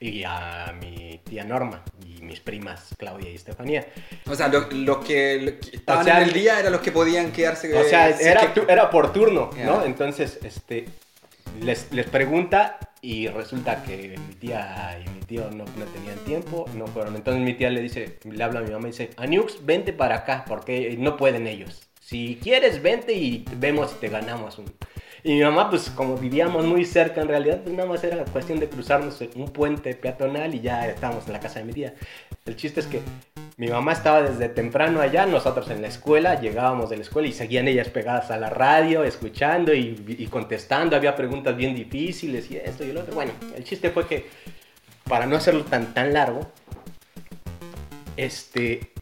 y 0.00 0.22
a 0.24 0.74
mi 0.80 1.20
tía 1.24 1.42
Norma 1.44 1.82
y 2.06 2.22
mis 2.22 2.38
primas 2.40 2.90
Claudia 2.98 3.30
y 3.30 3.34
Estefanía. 3.34 3.86
O 4.30 4.34
sea, 4.34 4.46
lo- 4.48 4.68
los 4.70 4.98
que, 5.04 5.40
los 5.40 5.54
que 5.70 5.76
estaban 5.76 6.02
O 6.02 6.04
sea, 6.04 6.18
en 6.18 6.28
el 6.28 6.32
día 6.32 6.60
eran 6.60 6.70
los 6.72 6.80
que 6.82 6.92
podían 6.92 7.32
quedarse. 7.32 7.74
O 7.76 7.82
sea, 7.84 8.10
eh, 8.10 8.16
era, 8.20 8.52
que- 8.54 8.64
era 8.68 8.90
por 8.90 9.12
turno. 9.12 9.50
¿no? 9.64 9.84
Entonces, 9.84 10.38
este, 10.44 10.86
les, 11.60 11.92
les 11.92 12.06
pregunta 12.06 12.78
y 13.00 13.26
resulta 13.26 13.82
que 13.82 14.16
mi 14.28 14.34
tía 14.34 15.00
y 15.04 15.08
mi 15.10 15.20
tío 15.22 15.50
no, 15.50 15.64
no 15.64 15.84
tenían 15.86 16.18
tiempo, 16.18 16.66
no 16.74 16.86
fueron. 16.86 17.16
Entonces 17.16 17.42
mi 17.42 17.54
tía 17.54 17.70
le 17.70 17.80
dice, 17.80 18.18
le 18.24 18.44
habla 18.44 18.60
a 18.60 18.62
mi 18.62 18.70
mamá 18.70 18.86
y 18.86 18.92
dice, 18.92 19.10
Aniux, 19.16 19.64
vente 19.66 19.92
para 19.92 20.16
acá, 20.16 20.44
porque 20.46 20.94
no 20.96 21.16
pueden 21.16 21.48
ellos. 21.48 21.82
Si 22.00 22.38
quieres, 22.40 22.82
vente 22.82 23.14
y 23.14 23.44
vemos 23.56 23.90
si 23.90 23.96
te 23.96 24.08
ganamos 24.08 24.58
un... 24.58 24.72
Y 25.28 25.34
mi 25.34 25.42
mamá, 25.42 25.68
pues 25.68 25.90
como 25.90 26.16
vivíamos 26.16 26.64
muy 26.64 26.86
cerca, 26.86 27.20
en 27.20 27.28
realidad, 27.28 27.60
pues 27.62 27.76
nada 27.76 27.86
más 27.86 28.02
era 28.02 28.24
cuestión 28.24 28.58
de 28.60 28.66
cruzarnos 28.70 29.20
un 29.36 29.50
puente 29.50 29.94
peatonal 29.94 30.54
y 30.54 30.62
ya 30.62 30.88
estábamos 30.88 31.26
en 31.26 31.34
la 31.34 31.40
casa 31.40 31.58
de 31.58 31.66
mi 31.66 31.74
tía. 31.74 31.92
El 32.46 32.56
chiste 32.56 32.80
es 32.80 32.86
que 32.86 33.02
mi 33.58 33.68
mamá 33.68 33.92
estaba 33.92 34.22
desde 34.22 34.48
temprano 34.48 35.02
allá, 35.02 35.26
nosotros 35.26 35.68
en 35.68 35.82
la 35.82 35.88
escuela, 35.88 36.40
llegábamos 36.40 36.88
de 36.88 36.96
la 36.96 37.02
escuela 37.02 37.28
y 37.28 37.34
seguían 37.34 37.68
ellas 37.68 37.90
pegadas 37.90 38.30
a 38.30 38.38
la 38.38 38.48
radio, 38.48 39.04
escuchando 39.04 39.74
y, 39.74 40.02
y 40.18 40.26
contestando. 40.28 40.96
Había 40.96 41.14
preguntas 41.14 41.54
bien 41.54 41.74
difíciles 41.74 42.50
y 42.50 42.56
esto 42.56 42.84
y 42.84 42.92
lo 42.94 43.02
otro. 43.02 43.14
Bueno, 43.14 43.32
el 43.54 43.64
chiste 43.64 43.90
fue 43.90 44.06
que, 44.06 44.30
para 45.06 45.26
no 45.26 45.36
hacerlo 45.36 45.66
tan, 45.66 45.92
tan 45.92 46.14
largo, 46.14 46.40
este, 48.16 48.92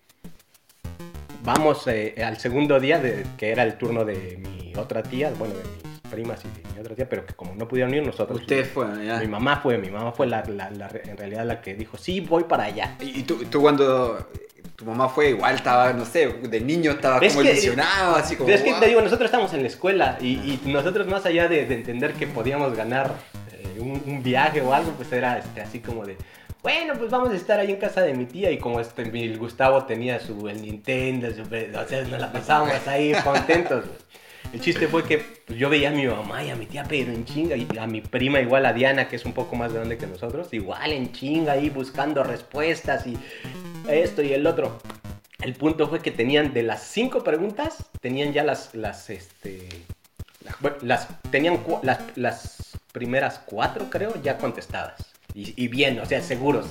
vamos 1.44 1.86
eh, 1.86 2.16
al 2.20 2.38
segundo 2.38 2.80
día, 2.80 2.98
de, 2.98 3.24
que 3.38 3.52
era 3.52 3.62
el 3.62 3.78
turno 3.78 4.04
de 4.04 4.38
mi 4.38 4.72
otra 4.74 5.04
tía, 5.04 5.32
bueno, 5.38 5.54
de 5.54 5.62
mis 5.62 5.85
primas 6.06 6.40
y 6.44 6.74
mi 6.74 6.80
otra 6.80 6.94
tía, 6.94 7.08
pero 7.08 7.24
que 7.26 7.34
como 7.34 7.54
no 7.54 7.66
pudieron 7.68 7.92
ir 7.94 8.04
nosotros. 8.06 8.40
Ustedes 8.40 8.68
fueron, 8.68 9.04
ya. 9.04 9.18
Mi 9.20 9.26
mamá 9.28 9.60
fue, 9.62 9.78
mi 9.78 9.90
mamá 9.90 10.12
fue 10.12 10.26
la, 10.26 10.42
la- 10.44 10.70
la- 10.70 10.90
en 11.04 11.16
realidad 11.16 11.44
la 11.44 11.60
que 11.60 11.74
dijo, 11.74 11.96
sí, 11.98 12.20
voy 12.20 12.44
para 12.44 12.64
allá. 12.64 12.96
Y 13.00 13.22
tú, 13.24 13.44
tú 13.50 13.60
cuando 13.60 14.28
tu 14.76 14.84
mamá 14.84 15.08
fue 15.08 15.30
igual, 15.30 15.54
estaba, 15.54 15.92
no 15.92 16.04
sé, 16.04 16.26
de 16.28 16.60
niño 16.60 16.90
estaba 16.92 17.18
Es 17.18 17.32
como 17.32 17.44
que- 17.44 17.52
ilusionado, 17.52 18.16
así 18.16 18.36
como... 18.36 18.50
es 18.50 18.60
que 18.62 18.70
"Wow". 18.72 18.80
te 18.80 18.86
digo, 18.88 19.00
nosotros 19.00 19.26
estamos 19.26 19.52
en 19.54 19.62
la 19.62 19.68
escuela 19.68 20.18
y, 20.20 20.26
y 20.34 20.60
nosotros 20.66 21.06
más 21.06 21.24
allá 21.26 21.48
de, 21.48 21.64
de 21.66 21.74
entender 21.74 22.12
que 22.12 22.26
podíamos 22.26 22.76
ganar 22.76 23.10
eh, 23.52 23.80
un, 23.80 24.02
un 24.06 24.22
viaje 24.22 24.60
o 24.60 24.74
algo, 24.74 24.90
pues 24.92 25.10
era 25.12 25.38
este, 25.38 25.62
así 25.62 25.80
como 25.80 26.04
de, 26.04 26.16
bueno, 26.62 26.94
pues 26.98 27.10
vamos 27.10 27.30
a 27.30 27.34
estar 27.36 27.58
ahí 27.60 27.70
en 27.70 27.76
casa 27.78 28.02
de 28.02 28.12
mi 28.12 28.26
tía 28.26 28.50
y 28.50 28.58
como 28.58 28.80
este, 28.80 29.02
el 29.02 29.38
Gustavo 29.38 29.84
tenía 29.84 30.20
su 30.20 30.46
el 30.48 30.60
Nintendo, 30.60 31.28
su- 31.32 31.42
o 31.42 31.88
sea, 31.88 32.02
nos 32.02 32.20
la 32.20 32.30
pasábamos 32.32 32.86
ahí 32.86 33.14
contentos. 33.24 33.84
El 34.56 34.62
chiste 34.62 34.88
fue 34.88 35.04
que 35.04 35.18
pues, 35.18 35.58
yo 35.58 35.68
veía 35.68 35.90
a 35.90 35.92
mi 35.92 36.06
mamá 36.06 36.42
y 36.42 36.48
a 36.48 36.56
mi 36.56 36.64
tía, 36.64 36.82
pero 36.88 37.12
en 37.12 37.26
chinga, 37.26 37.56
y 37.56 37.68
a 37.78 37.86
mi 37.86 38.00
prima 38.00 38.40
igual, 38.40 38.64
a 38.64 38.72
Diana, 38.72 39.06
que 39.06 39.16
es 39.16 39.26
un 39.26 39.34
poco 39.34 39.54
más 39.54 39.70
grande 39.70 39.98
que 39.98 40.06
nosotros, 40.06 40.48
igual 40.54 40.92
en 40.92 41.12
chinga 41.12 41.52
ahí 41.52 41.68
buscando 41.68 42.24
respuestas 42.24 43.06
y 43.06 43.18
esto 43.86 44.22
y 44.22 44.32
el 44.32 44.46
otro. 44.46 44.78
El 45.42 45.52
punto 45.52 45.88
fue 45.88 46.00
que 46.00 46.10
tenían 46.10 46.54
de 46.54 46.62
las 46.62 46.84
cinco 46.84 47.22
preguntas, 47.22 47.84
tenían 48.00 48.32
ya 48.32 48.44
las, 48.44 48.74
las, 48.74 49.10
este, 49.10 49.68
las, 50.80 51.06
tenían 51.30 51.62
las, 51.82 52.00
las 52.16 52.78
primeras 52.92 53.38
cuatro, 53.44 53.90
creo, 53.90 54.14
ya 54.22 54.38
contestadas. 54.38 55.04
Y, 55.34 55.52
y 55.62 55.68
bien, 55.68 56.00
o 56.00 56.06
sea, 56.06 56.22
seguros. 56.22 56.64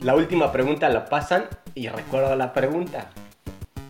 La 0.00 0.14
última 0.14 0.52
pregunta 0.52 0.88
la 0.90 1.06
pasan 1.06 1.46
y 1.74 1.88
recuerdo 1.88 2.36
la 2.36 2.52
pregunta. 2.52 3.10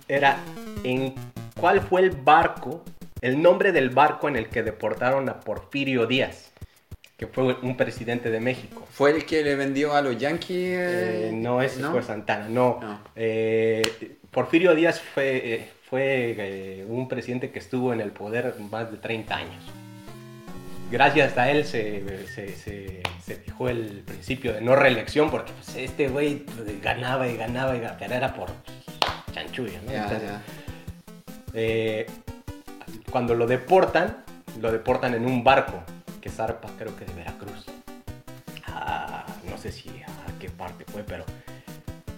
Era, 0.08 0.38
¿en 0.84 1.12
cuál 1.60 1.80
fue 1.80 2.00
el 2.02 2.10
barco, 2.10 2.84
el 3.20 3.40
nombre 3.42 3.72
del 3.72 3.90
barco 3.90 4.28
en 4.28 4.36
el 4.36 4.48
que 4.48 4.62
deportaron 4.62 5.28
a 5.28 5.40
Porfirio 5.40 6.06
Díaz? 6.06 6.52
Que 7.16 7.26
fue 7.26 7.54
un 7.62 7.76
presidente 7.76 8.30
de 8.30 8.38
México. 8.38 8.86
¿Fue 8.90 9.10
el 9.10 9.24
que 9.26 9.42
le 9.42 9.56
vendió 9.56 9.92
a 9.94 10.02
los 10.02 10.16
Yankees? 10.18 10.78
Eh, 10.80 11.30
no, 11.34 11.60
ese 11.60 11.80
¿no? 11.80 11.90
fue 11.90 12.02
Santana, 12.02 12.48
no. 12.48 12.78
No. 12.80 13.00
Eh, 13.16 14.18
Porfirio 14.30 14.74
Díaz 14.76 15.00
fue, 15.00 15.54
eh, 15.54 15.68
fue 15.90 16.84
un 16.88 17.08
presidente 17.08 17.50
que 17.50 17.58
estuvo 17.58 17.92
en 17.92 18.00
el 18.00 18.12
poder 18.12 18.54
más 18.70 18.90
de 18.92 18.98
30 18.98 19.34
años. 19.36 19.64
Gracias 20.92 21.36
a 21.36 21.50
él 21.50 21.64
se, 21.64 22.26
se, 22.28 22.54
se- 22.56 23.02
se 23.22 23.34
fijó 23.36 23.68
el 23.68 24.02
principio 24.06 24.54
de 24.54 24.60
no 24.62 24.74
reelección 24.74 25.30
porque 25.30 25.52
pues, 25.52 25.76
este 25.76 26.08
güey 26.08 26.36
pues, 26.46 26.80
ganaba 26.80 27.28
y 27.28 27.36
ganaba 27.36 27.76
y 27.76 27.80
ganaba, 27.80 27.98
pero 27.98 28.14
era 28.14 28.32
por 28.32 28.48
chanchullo, 29.32 29.78
¿no? 29.84 29.92
Entonces. 29.92 30.30
Eh, 31.54 32.06
cuando 33.10 33.34
lo 33.34 33.46
deportan, 33.46 34.18
lo 34.60 34.70
deportan 34.72 35.14
en 35.14 35.24
un 35.26 35.42
barco 35.44 35.82
que 36.20 36.30
zarpa, 36.30 36.68
creo 36.78 36.94
que 36.96 37.04
de 37.04 37.12
Veracruz. 37.14 37.64
Ah, 38.66 39.24
no 39.48 39.56
sé 39.58 39.72
si 39.72 39.88
a 39.88 40.38
qué 40.38 40.48
parte 40.50 40.84
fue, 40.84 41.02
pero 41.02 41.24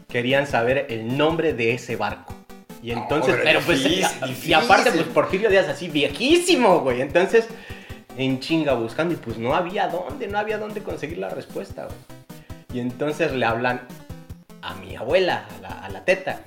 querían 0.08 0.46
saber 0.46 0.86
el 0.90 1.16
nombre 1.16 1.52
de 1.52 1.74
ese 1.74 1.96
barco. 1.96 2.34
Y 2.82 2.92
entonces, 2.92 3.34
pero 3.34 3.44
pero 3.44 3.60
pues, 3.66 3.84
difícil, 3.84 4.48
y- 4.48 4.52
aparte, 4.54 4.90
pues 4.90 5.04
Porfirio 5.08 5.50
Díaz 5.50 5.68
así 5.68 5.88
viejísimo, 5.88 6.80
güey. 6.80 7.02
Entonces, 7.02 7.46
en 8.16 8.40
chinga 8.40 8.72
buscando 8.74 9.14
y 9.14 9.16
pues 9.18 9.36
no 9.36 9.54
había 9.54 9.88
dónde, 9.88 10.26
no 10.28 10.38
había 10.38 10.56
dónde 10.58 10.82
conseguir 10.82 11.18
la 11.18 11.28
respuesta, 11.28 11.84
güey. 11.84 11.96
Y 12.72 12.80
entonces 12.80 13.32
le 13.32 13.44
hablan 13.44 13.82
a 14.62 14.74
mi 14.76 14.96
abuela, 14.96 15.46
a 15.58 15.60
la, 15.60 15.68
a 15.68 15.88
la 15.90 16.04
teta. 16.04 16.40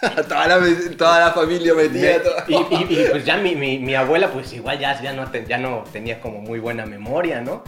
toda, 0.28 0.46
la, 0.46 0.60
toda 0.96 1.20
la 1.20 1.32
familia 1.32 1.74
metida. 1.74 2.22
toda- 2.22 2.44
Y, 2.48 2.54
y- 2.54 2.86
y, 3.00 3.06
pues 3.10 3.24
ya 3.24 3.36
mi, 3.44 3.54
mi- 3.54 3.78
mi 3.78 3.94
abuela, 3.94 4.30
pues 4.32 4.52
igual 4.52 4.78
ya, 4.78 5.00
ya, 5.02 5.12
no, 5.12 5.30
ya 5.32 5.58
no 5.58 5.84
tenía 5.92 6.20
como 6.20 6.40
muy 6.40 6.58
buena 6.60 6.86
memoria, 6.86 7.40
¿no? 7.40 7.62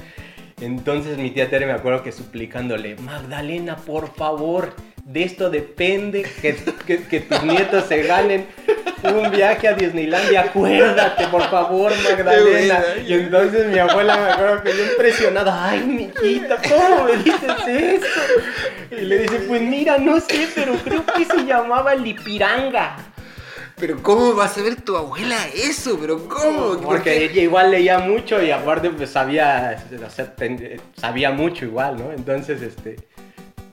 Entonces 0.60 1.16
mi 1.18 1.30
tía 1.30 1.48
Tere 1.48 1.66
me 1.66 1.72
acuerdo 1.72 2.02
que 2.02 2.10
suplicándole, 2.12 2.96
Magdalena, 2.96 3.76
por 3.76 4.12
favor, 4.14 4.74
de 5.04 5.22
esto 5.22 5.50
depende 5.50 6.24
que, 6.42 6.56
que- 6.86 7.04
que 7.04 7.20
tus 7.20 7.42
nietos 7.44 7.84
se 7.86 8.02
ganen 8.02 8.46
un 9.04 9.30
viaje 9.30 9.68
a 9.68 9.72
Disneylandia, 9.74 10.42
acuérdate, 10.42 11.26
por 11.28 11.42
favor, 11.50 11.92
Magdalena. 12.02 12.82
Y 13.06 13.12
entonces 13.14 13.66
mi 13.66 13.78
abuela 13.78 14.16
me 14.16 14.30
acuerdo 14.32 14.62
que 14.62 14.76
yo 14.76 14.84
impresionada, 14.92 15.64
ay, 15.70 15.80
mi 15.80 16.04
hijita, 16.22 16.56
¿cómo 16.68 17.04
me 17.04 17.16
dices 17.18 17.66
esto? 17.66 18.20
Y 18.90 19.02
le 19.02 19.18
dice, 19.18 19.40
pues 19.48 19.60
mira, 19.62 19.98
no 19.98 20.18
sé, 20.20 20.48
pero 20.54 20.74
creo 20.84 21.04
que 21.06 21.24
se 21.24 21.44
llamaba 21.44 21.94
Lipiranga. 21.94 22.96
Pero 23.76 24.02
¿cómo 24.02 24.34
va 24.34 24.46
a 24.46 24.48
saber 24.48 24.80
tu 24.80 24.96
abuela 24.96 25.36
eso? 25.54 25.96
¿Pero 26.00 26.26
cómo? 26.28 26.80
Porque 26.80 27.24
ella 27.24 27.42
igual 27.42 27.70
leía 27.70 28.00
mucho 28.00 28.42
y 28.42 28.50
aparte 28.50 28.90
pues 28.90 29.10
sabía, 29.10 29.80
o 30.04 30.10
sea, 30.10 30.34
ten- 30.34 30.80
sabía 30.96 31.30
mucho 31.30 31.64
igual, 31.64 31.96
¿no? 31.96 32.10
Entonces, 32.10 32.60
este, 32.60 32.96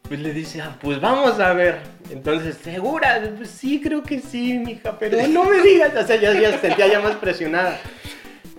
pues 0.07 0.19
le 0.19 0.33
dice, 0.33 0.61
ah, 0.61 0.77
pues 0.81 0.99
vamos 1.01 1.39
a 1.39 1.53
ver. 1.53 1.79
Entonces, 2.11 2.57
¿segura? 2.63 3.21
Pues 3.37 3.49
sí, 3.49 3.81
creo 3.81 4.03
que 4.03 4.19
sí, 4.19 4.57
mija, 4.59 4.97
pero 4.99 5.17
no 5.27 5.45
me 5.45 5.61
digas. 5.61 5.93
O 5.95 6.05
sea, 6.05 6.15
ya, 6.17 6.33
ya 6.33 6.51
se 6.53 6.59
sentía 6.59 6.87
ya 6.87 6.99
más 6.99 7.15
presionada. 7.15 7.79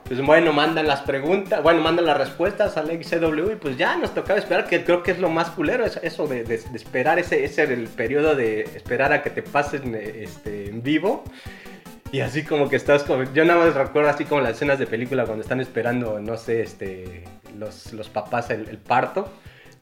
Pues 0.05 0.21
bueno, 0.25 0.53
mandan 0.53 0.87
las 0.87 1.01
preguntas, 1.01 1.63
bueno, 1.65 1.81
mandan 1.83 2.07
las 2.07 2.17
respuestas 2.17 2.77
al 2.77 2.87
XCW 2.91 3.51
y 3.53 3.57
pues 3.57 3.77
ya 3.77 3.97
nos 3.97 4.15
tocaba 4.15 4.39
esperar, 4.39 4.69
que 4.69 4.85
creo 4.85 5.03
que 5.03 5.11
es 5.11 5.19
lo 5.19 5.29
más 5.31 5.51
culero, 5.51 5.85
es- 5.85 5.99
eso 6.01 6.29
de, 6.29 6.45
de- 6.45 6.63
esperar, 6.75 7.19
ese, 7.19 7.45
ese 7.45 7.65
el 7.65 7.89
periodo 7.89 8.37
de 8.37 8.61
esperar 8.77 9.13
a 9.13 9.21
que 9.25 9.31
te 9.31 9.43
pasen 9.43 9.97
este, 9.97 10.69
en 10.69 10.81
vivo. 10.83 11.25
Y 12.13 12.21
así 12.21 12.45
como 12.45 12.69
que 12.69 12.77
estás. 12.77 13.05
Yo 13.35 13.45
nada 13.45 13.65
más 13.65 13.75
recuerdo 13.75 14.09
así 14.09 14.25
como 14.25 14.41
las 14.43 14.53
escenas 14.53 14.79
de 14.79 14.87
película 14.87 15.25
cuando 15.25 15.43
están 15.43 15.61
esperando, 15.61 16.21
no 16.21 16.37
sé, 16.37 16.63
este, 16.63 17.25
los, 17.59 17.93
los 17.93 18.09
papás 18.09 18.51
el 18.51 18.79
parto. 18.79 19.29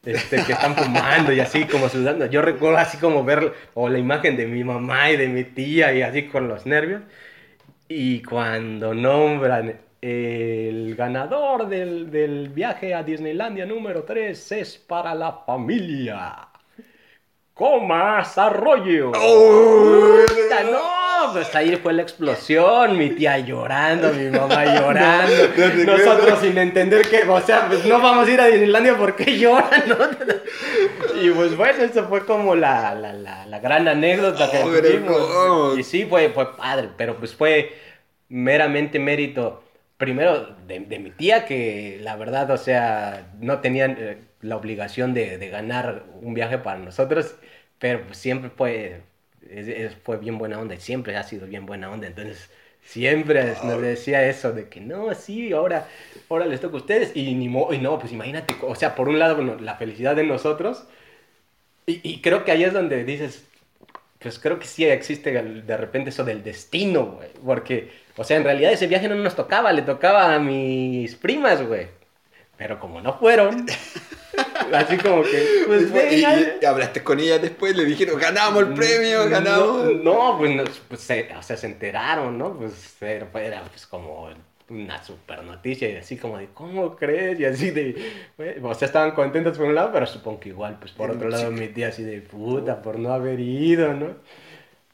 Este, 0.04 0.44
que 0.44 0.52
están 0.52 0.76
fumando 0.76 1.32
y 1.32 1.40
así 1.40 1.64
como 1.64 1.88
sudando. 1.88 2.26
Yo 2.26 2.42
recuerdo 2.42 2.78
así 2.78 2.98
como 2.98 3.24
ver 3.24 3.52
o 3.74 3.88
la 3.88 3.98
imagen 3.98 4.36
de 4.36 4.46
mi 4.46 4.62
mamá 4.64 5.10
y 5.10 5.16
de 5.16 5.28
mi 5.28 5.44
tía 5.44 5.94
y 5.94 6.02
así 6.02 6.24
con 6.24 6.48
los 6.48 6.66
nervios. 6.66 7.02
Y 7.88 8.22
cuando 8.22 8.94
nombran 8.94 9.78
el 10.00 10.94
ganador 10.96 11.68
del, 11.68 12.10
del 12.10 12.50
viaje 12.50 12.94
a 12.94 13.02
Disneylandia 13.02 13.64
número 13.64 14.04
3 14.04 14.52
es 14.52 14.76
para 14.76 15.14
la 15.14 15.32
familia. 15.32 16.48
Comas 17.54 18.36
Arroyo. 18.36 19.12
Puta, 19.12 20.62
no, 20.64 21.03
pues 21.32 21.54
ahí 21.54 21.76
fue 21.76 21.92
la 21.92 22.02
explosión, 22.02 22.96
mi 22.96 23.10
tía 23.10 23.38
llorando, 23.38 24.12
mi 24.12 24.30
mamá 24.30 24.64
llorando, 24.66 25.48
No, 25.56 25.66
no 25.66 25.72
te 25.72 25.84
nosotros 25.84 26.40
sin 26.40 26.58
entender 26.58 27.08
que, 27.08 27.22
o 27.28 27.40
sea, 27.40 27.66
pues 27.68 27.84
no 27.84 28.00
vamos 28.00 28.28
a 28.28 28.30
ir 28.32 28.40
a 28.40 28.46
Disneylandia 28.46 28.96
porque 28.96 29.38
lloran. 29.38 29.84
Y 31.22 31.30
pues 31.30 31.56
bueno, 31.56 31.82
eso 31.84 32.08
fue 32.08 32.24
como 32.26 32.54
la, 32.56 32.94
la, 32.94 33.12
la, 33.12 33.46
la 33.46 33.58
gran 33.60 33.86
anécdota 33.88 34.50
que 34.50 34.58
Oh, 34.62 34.70
tuvimos. 34.80 35.78
Y 35.78 35.82
sí, 35.84 36.06
fue, 36.06 36.30
fue 36.30 36.56
padre, 36.56 36.90
pero 36.96 37.16
pues 37.18 37.34
fue 37.34 37.74
meramente 38.28 38.98
mérito, 38.98 39.64
primero 39.96 40.56
de, 40.66 40.80
de 40.80 40.98
mi 40.98 41.10
tía, 41.10 41.44
que 41.46 41.98
la 42.02 42.16
verdad, 42.16 42.50
o 42.50 42.56
sea, 42.56 43.32
no 43.40 43.60
tenían 43.60 43.96
eh, 43.98 44.18
la 44.40 44.56
obligación 44.56 45.14
de, 45.14 45.38
de 45.38 45.48
ganar 45.50 46.04
un 46.22 46.34
viaje 46.34 46.58
para 46.58 46.78
nosotros, 46.78 47.36
pero 47.78 48.04
pues 48.06 48.18
siempre 48.18 48.50
fue, 48.50 49.02
es- 49.50 49.68
es- 49.68 49.94
fue 50.02 50.16
bien 50.18 50.38
buena 50.38 50.58
onda 50.60 50.74
y 50.74 50.80
siempre 50.80 51.16
ha 51.16 51.22
sido 51.24 51.46
bien 51.46 51.66
buena 51.66 51.90
onda, 51.90 52.06
entonces 52.06 52.50
siempre 52.82 53.54
nos 53.64 53.80
decía 53.80 54.26
eso 54.28 54.52
de 54.52 54.68
que 54.68 54.80
no, 54.80 55.14
sí, 55.14 55.52
ahora, 55.52 55.88
ahora 56.28 56.46
les 56.46 56.60
toca 56.60 56.74
a 56.74 56.80
ustedes 56.80 57.12
y 57.14 57.34
ni 57.34 57.48
mo- 57.48 57.72
y 57.72 57.78
no, 57.78 57.98
pues 57.98 58.12
imagínate, 58.12 58.54
o 58.62 58.74
sea, 58.74 58.94
por 58.94 59.08
un 59.08 59.18
lado, 59.18 59.36
bueno, 59.36 59.56
la 59.60 59.76
felicidad 59.76 60.14
de 60.16 60.24
nosotros 60.24 60.84
y, 61.86 62.00
y 62.08 62.20
creo 62.20 62.44
que 62.44 62.52
ahí 62.52 62.64
es 62.64 62.72
donde 62.72 63.04
dices, 63.04 63.44
pues 64.18 64.38
creo 64.38 64.58
que 64.58 64.66
sí 64.66 64.84
existe 64.86 65.30
de 65.32 65.76
repente 65.76 66.10
eso 66.10 66.24
del 66.24 66.42
destino, 66.42 67.04
güey. 67.06 67.28
Porque 67.44 67.90
O 68.16 68.24
sea, 68.24 68.36
en 68.38 68.44
realidad 68.44 68.72
ese 68.72 68.86
viaje 68.86 69.08
no 69.08 69.16
nos 69.16 69.36
tocaba, 69.36 69.72
le 69.72 69.82
tocaba 69.82 70.34
a 70.34 70.38
mis 70.38 71.14
primas, 71.16 71.62
güey. 71.66 71.88
Pero 72.56 72.80
como 72.80 73.00
no 73.02 73.18
fueron, 73.18 73.66
así 74.72 74.96
como 74.98 75.22
que, 75.22 75.64
pues 75.66 76.12
y, 76.12 76.64
hablaste 76.64 77.02
con 77.02 77.20
ellas 77.20 77.42
después, 77.42 77.76
le 77.76 77.84
dijeron, 77.84 78.18
ganamos 78.18 78.62
el 78.62 78.74
premio, 78.74 79.28
ganamos. 79.28 79.94
No, 80.02 80.36
pues, 80.38 80.82
pues 80.88 81.00
se, 81.00 81.32
o 81.36 81.42
sea, 81.42 81.56
se 81.56 81.66
enteraron, 81.66 82.38
¿no? 82.38 82.56
Pues 82.56 82.96
era, 83.02 83.26
pues 83.30 83.86
como 83.86 84.28
una 84.68 85.02
super 85.02 85.44
noticia 85.44 85.90
y 85.90 85.96
así 85.96 86.16
como 86.16 86.38
de, 86.38 86.48
¿cómo 86.54 86.96
crees? 86.96 87.38
Y 87.38 87.44
así 87.44 87.70
de, 87.70 87.96
o 88.62 88.74
sea, 88.74 88.86
estaban 88.86 89.12
contentos 89.12 89.58
por 89.58 89.66
un 89.66 89.74
lado, 89.74 89.90
pero 89.92 90.06
supongo 90.06 90.40
que 90.40 90.48
igual, 90.50 90.78
pues 90.78 90.92
por 90.92 91.10
otro 91.10 91.28
lado 91.28 91.50
mi 91.50 91.68
tía 91.68 91.88
así 91.88 92.02
de 92.02 92.20
puta 92.20 92.80
por 92.80 92.98
no 92.98 93.12
haber 93.12 93.40
ido, 93.40 93.92
¿no? 93.94 94.14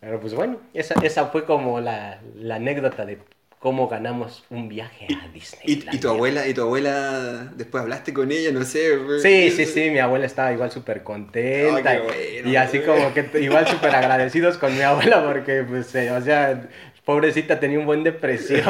Pero 0.01 0.18
pues 0.18 0.34
bueno, 0.34 0.59
esa, 0.74 0.95
esa 1.03 1.26
fue 1.26 1.45
como 1.45 1.80
la, 1.80 2.20
la 2.34 2.57
anécdota 2.57 3.05
de 3.05 3.18
cómo 3.61 3.88
ganamos 3.88 4.42
un 4.48 4.70
viaje 4.70 5.06
a 5.22 5.28
Disney. 5.28 5.84
¿Y, 5.92 5.98
tu 5.98 6.08
abuela, 6.08 6.48
y 6.48 6.54
tu 6.54 6.62
abuela, 6.62 7.52
después 7.54 7.82
hablaste 7.82 8.14
con 8.14 8.32
ella, 8.32 8.50
no 8.52 8.64
sé? 8.64 8.98
Sí, 9.20 9.50
sí, 9.50 9.66
sí, 9.66 9.90
mi 9.90 9.98
abuela 9.98 10.24
estaba 10.24 10.50
igual 10.50 10.70
súper 10.70 11.02
contenta. 11.02 12.00
y 12.44 12.56
así 12.56 12.80
como 12.80 13.12
que 13.12 13.28
igual 13.38 13.68
súper 13.68 13.94
agradecidos 13.94 14.56
con 14.56 14.74
mi 14.74 14.80
abuela 14.80 15.22
porque, 15.22 15.62
pues, 15.68 15.94
eh, 15.94 16.11
o 16.11 16.22
sea, 16.22 16.70
pobrecita 17.04 17.61
tenía 17.61 17.78
un 17.78 17.84
buen 17.84 18.02
depresión 18.02 18.64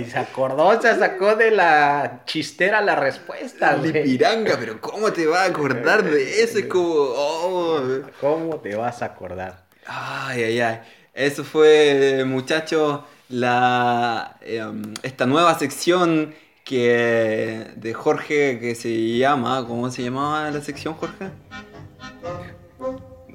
y 0.00 0.04
se 0.10 0.18
acordó, 0.18 0.82
se 0.82 0.96
sacó 0.96 1.36
de 1.36 1.52
la 1.52 2.22
chistera 2.24 2.80
la 2.80 2.96
respuesta. 2.96 3.80
Piranga, 3.80 4.56
pero 4.58 4.80
¿cómo 4.80 5.12
te 5.12 5.24
vas 5.28 5.46
a 5.46 5.50
acordar 5.52 6.02
de 6.02 6.40
eso? 6.42 6.58
Es 6.58 6.66
como, 6.66 6.90
oh. 6.90 7.80
¿Cómo 8.20 8.56
te 8.56 8.74
vas 8.74 9.02
a 9.02 9.06
acordar? 9.06 9.66
Ay, 9.86 10.42
ay, 10.42 10.60
ay. 10.60 10.80
Eso 11.14 11.44
fue, 11.44 12.24
muchachos 12.26 13.02
la, 13.28 14.36
em, 14.42 14.94
esta 15.02 15.26
nueva 15.26 15.58
sección 15.58 16.34
que 16.64 17.68
de 17.76 17.94
Jorge 17.94 18.58
que 18.58 18.74
se 18.74 19.16
llama, 19.18 19.64
¿cómo 19.66 19.90
se 19.90 20.02
llamaba 20.02 20.50
la 20.50 20.60
sección, 20.60 20.94
Jorge? 20.94 21.30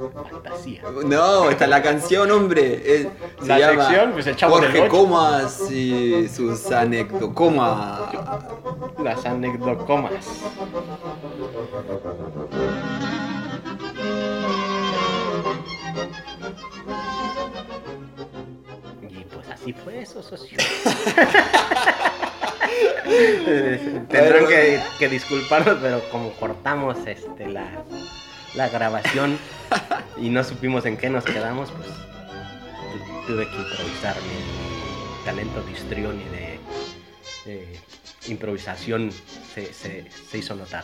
Fantasía. 0.09 0.81
No, 1.05 1.49
está 1.49 1.67
la 1.67 1.81
canción, 1.81 2.31
hombre. 2.31 3.11
la 3.45 3.69
sección, 3.69 4.11
pues 4.13 4.27
el 4.27 4.35
chavo 4.35 4.55
Jorge 4.55 4.87
Comas 4.87 5.69
y 5.71 6.27
sus 6.27 6.71
anecdocomas. 6.71 7.99
Las 9.03 9.25
anecdocomas. 9.25 10.11
Así 19.61 19.73
fue 19.73 20.01
eso, 20.01 20.23
socio. 20.23 20.57
Tendrán 24.09 24.45
que, 24.97 25.09
disculparnos, 25.09 25.77
pero 25.81 26.01
como 26.09 26.31
cortamos 26.33 26.97
este, 27.05 27.47
la, 27.47 27.83
la 28.55 28.69
grabación 28.69 29.37
y 30.17 30.29
no 30.29 30.43
supimos 30.43 30.85
en 30.85 30.97
qué 30.97 31.09
nos 31.09 31.23
quedamos, 31.25 31.71
pues 31.71 31.87
tuve 33.27 33.47
que 33.49 33.55
improvisar 33.55 34.15
mi 34.21 35.25
talento 35.25 35.61
de 35.63 35.71
histrión 35.71 36.19
y 36.19 36.25
de, 36.29 36.59
improvisación 38.27 39.11
se, 39.53 39.73
se 39.73 40.37
hizo 40.37 40.53
notar 40.55 40.83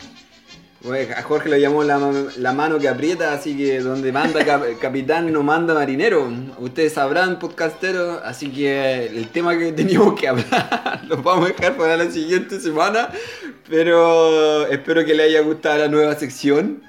a 0.86 1.22
Jorge 1.22 1.48
le 1.48 1.60
llamó 1.60 1.82
la, 1.82 2.52
mano 2.52 2.78
que 2.78 2.88
aprieta, 2.88 3.32
así 3.32 3.56
que 3.56 3.80
donde 3.80 4.12
manda 4.12 4.44
capitán 4.80 5.32
no 5.32 5.42
manda 5.42 5.74
marinero. 5.74 6.30
Ustedes 6.58 6.94
sabrán, 6.94 7.38
podcastero, 7.38 8.20
así 8.24 8.50
que 8.50 9.06
el 9.06 9.28
tema 9.28 9.58
que 9.58 9.72
teníamos 9.72 10.18
que 10.18 10.28
hablar 10.28 11.02
lo 11.08 11.20
vamos 11.22 11.46
a 11.46 11.52
dejar 11.52 11.76
para 11.76 11.96
la 11.96 12.10
siguiente 12.10 12.60
semana. 12.60 13.10
Pero 13.68 14.66
espero 14.68 15.04
que 15.04 15.14
le 15.14 15.24
haya 15.24 15.40
gustado 15.40 15.78
la 15.78 15.88
nueva 15.88 16.14
sección. 16.14 16.82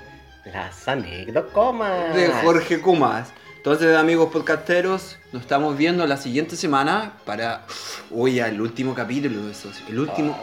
Las 0.45 0.87
anécdotas 0.87 2.15
de 2.15 2.27
Jorge 2.43 2.79
Cumas. 2.79 3.29
Entonces, 3.57 3.97
amigos 3.97 4.31
podcasteros, 4.31 5.17
nos 5.33 5.41
estamos 5.41 5.77
viendo 5.77 6.05
la 6.07 6.15
siguiente 6.15 6.55
semana 6.55 7.13
para. 7.25 7.65
Uy, 8.09 8.39
el 8.39 8.61
último 8.61 8.93
capítulo 8.93 9.45
de 9.45 9.51
eso. 9.51 9.69
El 9.89 9.99
último. 9.99 10.37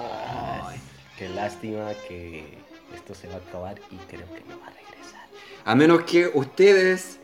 qué 1.17 1.29
lástima 1.31 1.93
que 2.07 2.66
esto 2.97 3.15
se 3.15 3.29
va 3.29 3.35
a 3.35 3.39
acabar 3.39 3.79
y 3.91 3.97
creo 4.09 4.27
que 4.35 4.43
no 4.49 4.59
va 4.61 4.67
a 4.67 4.71
regresar. 4.71 5.27
A 5.65 5.75
menos 5.75 6.03
que 6.05 6.31
ustedes... 6.35 7.19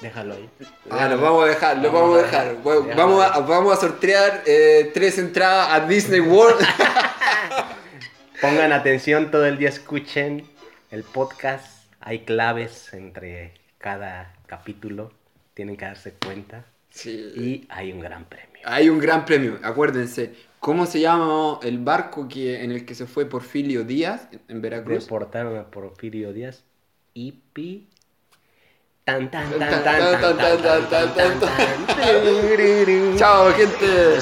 déjalo 0.00 0.34
ahí. 0.34 0.50
Ah, 0.90 1.08
lo 1.08 1.20
vamos 1.20 1.44
a 1.44 1.46
dejar, 1.46 1.78
lo 1.78 1.90
vamos, 1.90 2.18
a 2.18 2.22
dejar. 2.22 2.56
vamos, 2.62 3.24
a, 3.24 3.40
vamos 3.40 3.72
a 3.72 3.80
sortear 3.80 4.42
eh, 4.46 4.90
tres 4.92 5.18
entradas 5.18 5.68
a 5.70 5.86
Disney 5.86 6.20
World. 6.20 6.60
Pongan 8.42 8.72
atención 8.72 9.30
todo 9.30 9.46
el 9.46 9.56
día, 9.56 9.68
escuchen 9.68 10.48
el 10.90 11.04
podcast. 11.04 11.86
Hay 12.00 12.24
claves 12.24 12.92
entre 12.92 13.54
cada 13.78 14.34
capítulo. 14.46 15.12
Tienen 15.54 15.76
que 15.76 15.84
darse 15.84 16.14
cuenta. 16.14 16.64
Sí. 16.90 17.10
Y 17.36 17.66
hay 17.70 17.92
un 17.92 18.00
gran 18.00 18.24
premio. 18.24 18.60
Hay 18.64 18.88
un 18.88 18.98
gran 18.98 19.24
premio, 19.24 19.58
acuérdense. 19.62 20.34
¿Cómo 20.62 20.86
se 20.86 21.00
llama 21.00 21.58
el 21.64 21.78
barco 21.78 22.28
que, 22.28 22.62
en 22.62 22.70
el 22.70 22.86
que 22.86 22.94
se 22.94 23.08
fue 23.08 23.26
Porfirio 23.26 23.82
Díaz 23.82 24.28
en 24.46 24.62
Veracruz? 24.62 25.02
Deportaron 25.02 25.58
a 25.58 25.68
Porfirio 25.68 26.32
Díaz. 26.32 26.62
Ipi. 27.14 27.88
Tan 29.04 29.28
tan 29.28 29.50
tan 29.58 29.58
tan 29.58 29.82
tan 29.82 30.36
tan 30.38 30.62
tan 30.62 30.88
tan 30.88 31.14
tan 31.14 31.40
tan 31.40 33.16
Chao, 33.16 33.52
gente. 33.54 34.18